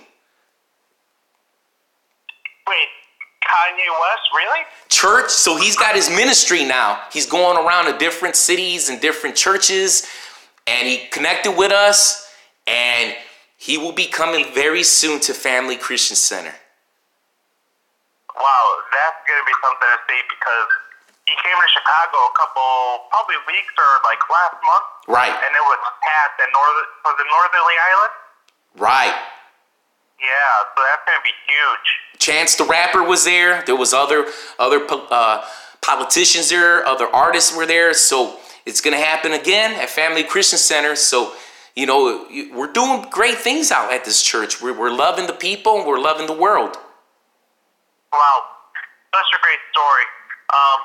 Wait, 2.66 2.88
Kanye 3.44 3.88
West, 4.00 4.26
really? 4.34 4.60
Church, 4.88 5.30
so 5.30 5.56
he's 5.56 5.76
got 5.76 5.94
his 5.94 6.08
ministry 6.10 6.64
now. 6.64 7.00
He's 7.12 7.26
going 7.26 7.56
around 7.56 7.92
to 7.92 7.98
different 7.98 8.36
cities 8.36 8.88
and 8.88 9.00
different 9.00 9.36
churches, 9.36 10.06
and 10.66 10.88
he 10.88 11.06
connected 11.08 11.52
with 11.52 11.72
us, 11.72 12.28
and 12.66 13.14
he 13.56 13.78
will 13.78 13.92
be 13.92 14.06
coming 14.06 14.46
very 14.54 14.82
soon 14.82 15.20
to 15.20 15.34
Family 15.34 15.76
Christian 15.76 16.16
Center. 16.16 16.54
Wow, 18.34 18.66
that's 18.90 19.20
going 19.28 19.40
to 19.40 19.46
be 19.46 19.56
something 19.62 19.88
to 19.94 20.00
see 20.10 20.20
because 20.26 20.68
he 21.24 21.34
came 21.38 21.56
to 21.56 21.68
Chicago 21.70 22.18
a 22.28 22.34
couple, 22.36 23.08
probably 23.08 23.38
weeks 23.46 23.72
or 23.78 23.90
like 24.04 24.20
last 24.28 24.58
month. 24.60 24.86
Right. 25.08 25.32
And 25.32 25.52
it 25.54 25.64
was 25.64 25.80
past 26.02 26.32
the 26.36 26.48
northern, 26.52 26.88
for 27.00 27.12
the 27.16 27.26
Northerly 27.30 27.76
Island. 27.78 28.12
Right. 28.76 29.16
Yeah, 30.20 30.26
so 30.74 30.82
that's 30.90 31.02
going 31.06 31.18
to 31.18 31.24
be 31.24 31.34
huge. 31.48 32.18
Chance 32.18 32.56
the 32.56 32.64
Rapper 32.64 33.02
was 33.02 33.24
there. 33.24 33.62
There 33.66 33.76
was 33.76 33.92
other 33.92 34.26
other 34.58 34.86
uh, 34.90 35.44
politicians 35.82 36.48
there. 36.48 36.86
Other 36.86 37.06
artists 37.06 37.54
were 37.54 37.66
there. 37.66 37.92
So 37.92 38.38
it's 38.64 38.80
going 38.80 38.96
to 38.96 39.04
happen 39.04 39.32
again 39.32 39.78
at 39.78 39.90
Family 39.90 40.24
Christian 40.24 40.58
Center. 40.58 40.96
So 40.96 41.34
you 41.74 41.86
know, 41.86 42.26
we're 42.52 42.72
doing 42.72 43.06
great 43.10 43.38
things 43.38 43.72
out 43.72 43.92
at 43.92 44.04
this 44.04 44.22
church. 44.22 44.62
We're, 44.62 44.78
we're 44.78 44.94
loving 44.94 45.26
the 45.26 45.32
people 45.32 45.78
and 45.78 45.86
we're 45.86 45.98
loving 45.98 46.26
the 46.26 46.32
world. 46.32 46.76
Wow, 48.12 48.42
such 49.12 49.26
a 49.34 49.40
great 49.42 49.58
story. 49.72 50.04
Um, 50.54 50.80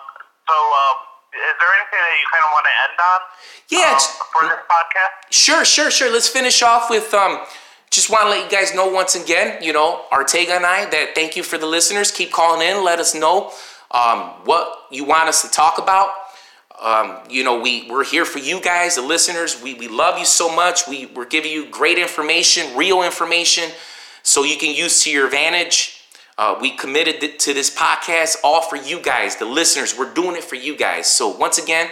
so, 0.47 0.53
um, 0.53 0.97
is 1.29 1.55
there 1.61 1.69
anything 1.77 1.99
that 2.01 2.17
you 2.17 2.27
kind 2.33 2.43
of 2.43 2.51
want 2.57 2.65
to 2.65 2.75
end 2.89 2.97
on? 3.05 3.19
Yeah. 3.69 3.93
Um, 3.93 4.01
for 4.33 4.43
this 4.49 4.65
podcast? 4.65 5.31
Sure, 5.31 5.63
sure, 5.63 5.91
sure. 5.91 6.11
Let's 6.11 6.27
finish 6.27 6.63
off 6.63 6.89
with, 6.89 7.13
um, 7.13 7.45
just 7.91 8.09
want 8.09 8.23
to 8.23 8.29
let 8.29 8.43
you 8.43 8.49
guys 8.49 8.75
know 8.75 8.87
once 8.89 9.15
again, 9.15 9.61
you 9.63 9.73
know, 9.73 10.03
Artega 10.11 10.51
and 10.51 10.65
I, 10.65 10.85
that 10.89 11.15
thank 11.15 11.35
you 11.35 11.43
for 11.43 11.57
the 11.57 11.65
listeners. 11.65 12.11
Keep 12.11 12.31
calling 12.31 12.67
in. 12.67 12.83
Let 12.83 12.99
us 12.99 13.15
know 13.15 13.51
um, 13.91 14.19
what 14.45 14.85
you 14.91 15.05
want 15.05 15.27
us 15.27 15.41
to 15.41 15.49
talk 15.49 15.79
about. 15.79 16.09
Um, 16.81 17.17
you 17.29 17.43
know, 17.43 17.59
we, 17.59 17.89
we're 17.89 18.05
here 18.05 18.25
for 18.25 18.39
you 18.39 18.61
guys, 18.61 18.95
the 18.95 19.01
listeners. 19.01 19.61
We, 19.61 19.73
we 19.73 19.87
love 19.87 20.17
you 20.17 20.25
so 20.25 20.53
much. 20.55 20.87
We, 20.87 21.07
we're 21.07 21.25
giving 21.25 21.51
you 21.51 21.65
great 21.69 21.97
information, 21.97 22.77
real 22.77 23.03
information, 23.03 23.65
so 24.23 24.43
you 24.43 24.57
can 24.57 24.73
use 24.73 25.03
to 25.03 25.11
your 25.11 25.25
advantage. 25.25 25.99
Uh, 26.37 26.57
we 26.61 26.71
committed 26.71 27.37
to 27.37 27.53
this 27.53 27.75
podcast 27.75 28.37
all 28.45 28.61
for 28.61 28.77
you 28.77 29.01
guys, 29.01 29.35
the 29.35 29.45
listeners. 29.45 29.97
We're 29.97 30.13
doing 30.13 30.37
it 30.37 30.43
for 30.43 30.55
you 30.55 30.77
guys. 30.77 31.07
So, 31.07 31.27
once 31.27 31.57
again, 31.57 31.89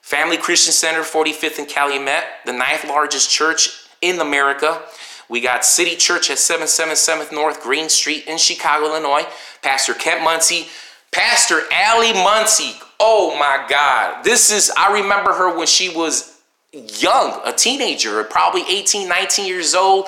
Family 0.00 0.38
Christian 0.38 0.72
Center, 0.72 1.02
45th 1.02 1.58
and 1.58 1.68
Calumet, 1.68 2.24
the 2.46 2.52
ninth 2.54 2.86
largest 2.88 3.30
church 3.30 3.68
in 4.00 4.18
America. 4.20 4.80
We 5.28 5.40
got 5.40 5.64
City 5.64 5.96
Church 5.96 6.30
at 6.30 6.38
777 6.38 7.34
North 7.34 7.62
Green 7.62 7.88
Street 7.88 8.24
in 8.26 8.38
Chicago, 8.38 8.86
Illinois. 8.86 9.26
Pastor 9.64 9.94
Kent 9.94 10.22
Munsey, 10.22 10.66
Pastor 11.10 11.62
Alli 11.72 12.12
Munsey. 12.12 12.74
Oh 13.00 13.36
my 13.38 13.64
God. 13.68 14.22
This 14.22 14.52
is, 14.52 14.70
I 14.76 14.92
remember 15.00 15.32
her 15.32 15.56
when 15.56 15.66
she 15.66 15.88
was 15.88 16.38
young, 16.72 17.40
a 17.44 17.52
teenager, 17.52 18.22
probably 18.24 18.62
18, 18.68 19.08
19 19.08 19.46
years 19.46 19.74
old. 19.74 20.06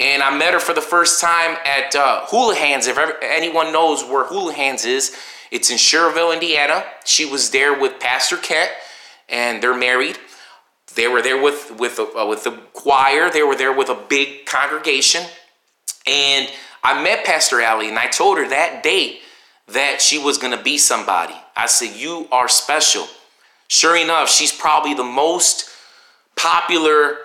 And 0.00 0.22
I 0.22 0.36
met 0.36 0.52
her 0.52 0.60
for 0.60 0.74
the 0.74 0.80
first 0.80 1.20
time 1.20 1.56
at 1.64 1.94
uh, 1.94 2.26
Houlihan's. 2.26 2.86
If 2.86 2.98
ever, 2.98 3.16
anyone 3.22 3.72
knows 3.72 4.04
where 4.04 4.24
Houlihan's 4.24 4.84
is, 4.84 5.16
it's 5.50 5.70
in 5.70 5.76
Schererville, 5.76 6.34
Indiana. 6.34 6.84
She 7.04 7.24
was 7.24 7.50
there 7.50 7.78
with 7.78 7.98
Pastor 7.98 8.36
Kent, 8.36 8.70
and 9.28 9.62
they're 9.62 9.76
married. 9.76 10.18
They 10.98 11.06
were 11.06 11.22
there 11.22 11.40
with 11.40 11.78
with 11.78 12.00
uh, 12.00 12.26
with 12.26 12.42
the 12.42 12.50
choir. 12.72 13.30
They 13.30 13.44
were 13.44 13.54
there 13.54 13.72
with 13.72 13.88
a 13.88 13.94
big 13.94 14.46
congregation, 14.46 15.22
and 16.08 16.50
I 16.82 17.00
met 17.00 17.24
Pastor 17.24 17.60
Alli, 17.60 17.88
and 17.88 17.96
I 17.96 18.08
told 18.08 18.36
her 18.36 18.48
that 18.48 18.82
day 18.82 19.20
that 19.68 20.02
she 20.02 20.18
was 20.18 20.38
going 20.38 20.56
to 20.58 20.60
be 20.60 20.76
somebody. 20.76 21.36
I 21.56 21.66
said, 21.66 21.94
"You 21.94 22.26
are 22.32 22.48
special." 22.48 23.06
Sure 23.68 23.96
enough, 23.96 24.28
she's 24.28 24.50
probably 24.50 24.92
the 24.92 25.04
most 25.04 25.70
popular 26.34 27.18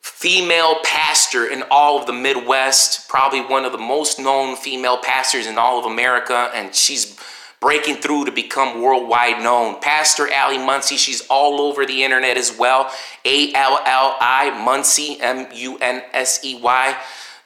female 0.00 0.80
pastor 0.82 1.46
in 1.46 1.62
all 1.70 1.96
of 2.00 2.06
the 2.06 2.12
Midwest, 2.12 3.08
probably 3.08 3.40
one 3.40 3.64
of 3.64 3.70
the 3.70 3.78
most 3.78 4.18
known 4.18 4.56
female 4.56 4.98
pastors 4.98 5.46
in 5.46 5.58
all 5.58 5.78
of 5.78 5.84
America, 5.84 6.50
and 6.54 6.74
she's 6.74 7.16
breaking 7.60 7.96
through 7.96 8.24
to 8.24 8.32
become 8.32 8.80
worldwide 8.80 9.42
known. 9.42 9.80
Pastor 9.80 10.30
Alli 10.32 10.58
Munsey, 10.58 10.96
she's 10.96 11.26
all 11.28 11.60
over 11.60 11.84
the 11.84 12.02
internet 12.02 12.36
as 12.36 12.56
well. 12.56 12.90
A 13.24 13.52
L 13.54 13.80
L 13.84 14.16
I 14.20 14.50
Munsey, 14.64 15.18
M 15.20 15.46
U 15.52 15.78
N 15.78 16.02
S 16.12 16.40
E 16.42 16.58
Y. 16.60 16.96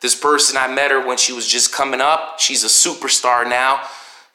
This 0.00 0.14
person, 0.14 0.56
I 0.56 0.72
met 0.72 0.90
her 0.90 1.04
when 1.04 1.16
she 1.16 1.32
was 1.32 1.46
just 1.46 1.72
coming 1.72 2.00
up. 2.00 2.38
She's 2.38 2.62
a 2.62 2.68
superstar 2.68 3.48
now, 3.48 3.82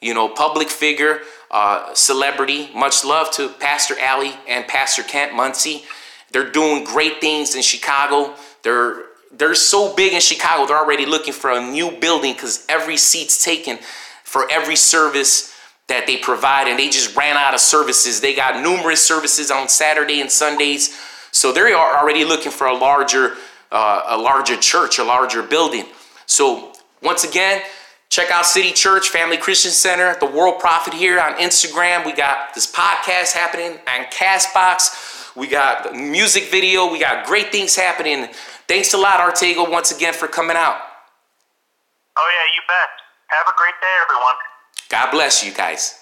you 0.01 0.13
know, 0.13 0.27
public 0.27 0.67
figure, 0.67 1.21
uh, 1.51 1.93
celebrity. 1.93 2.69
Much 2.75 3.05
love 3.05 3.31
to 3.31 3.49
Pastor 3.49 3.95
Alli 3.99 4.33
and 4.47 4.67
Pastor 4.67 5.03
Kent 5.03 5.35
Munsey. 5.35 5.83
They're 6.31 6.49
doing 6.49 6.83
great 6.83 7.21
things 7.21 7.55
in 7.55 7.61
Chicago. 7.61 8.35
They're 8.63 9.03
they're 9.31 9.55
so 9.55 9.95
big 9.95 10.13
in 10.13 10.19
Chicago. 10.21 10.65
They're 10.65 10.77
already 10.77 11.05
looking 11.05 11.33
for 11.33 11.51
a 11.51 11.61
new 11.61 11.91
building 11.91 12.33
because 12.33 12.65
every 12.67 12.97
seat's 12.97 13.43
taken 13.43 13.77
for 14.23 14.51
every 14.51 14.75
service 14.75 15.55
that 15.89 16.07
they 16.07 16.17
provide, 16.17 16.67
and 16.67 16.79
they 16.79 16.89
just 16.89 17.15
ran 17.15 17.35
out 17.35 17.53
of 17.53 17.59
services. 17.59 18.21
They 18.21 18.33
got 18.33 18.63
numerous 18.63 19.03
services 19.03 19.51
on 19.51 19.67
Saturday 19.67 20.21
and 20.21 20.31
Sundays, 20.31 20.97
so 21.31 21.51
they 21.51 21.73
are 21.73 21.97
already 21.97 22.23
looking 22.23 22.51
for 22.51 22.67
a 22.67 22.75
larger 22.75 23.35
uh, 23.71 24.03
a 24.07 24.17
larger 24.17 24.55
church, 24.57 24.97
a 24.97 25.03
larger 25.03 25.43
building. 25.43 25.85
So 26.25 26.73
once 27.03 27.23
again. 27.23 27.61
Check 28.09 28.31
out 28.31 28.43
City 28.43 28.71
Church 28.71 29.09
Family 29.09 29.37
Christian 29.37 29.71
Center, 29.71 30.17
the 30.19 30.25
World 30.25 30.59
Prophet 30.59 30.95
here 30.95 31.19
on 31.19 31.33
Instagram. 31.33 32.03
We 32.07 32.11
got 32.11 32.55
this 32.55 32.65
podcast 32.65 33.33
happening 33.33 33.77
on 33.87 34.05
Castbox. 34.05 35.35
We 35.35 35.45
got 35.47 35.93
music 35.93 36.49
video. 36.49 36.91
We 36.91 36.99
got 36.99 37.27
great 37.27 37.51
things 37.51 37.75
happening. 37.75 38.27
Thanks 38.67 38.95
a 38.95 38.97
lot, 38.97 39.19
Artego, 39.19 39.69
once 39.69 39.91
again 39.95 40.13
for 40.13 40.27
coming 40.27 40.57
out. 40.57 40.77
Oh, 42.17 42.29
yeah, 42.33 42.55
you 42.55 42.61
bet. 42.65 42.89
Have 43.27 43.47
a 43.47 43.55
great 43.55 43.77
day, 43.79 43.95
everyone. 44.01 44.35
God 44.89 45.11
bless 45.11 45.45
you 45.45 45.53
guys. 45.53 45.98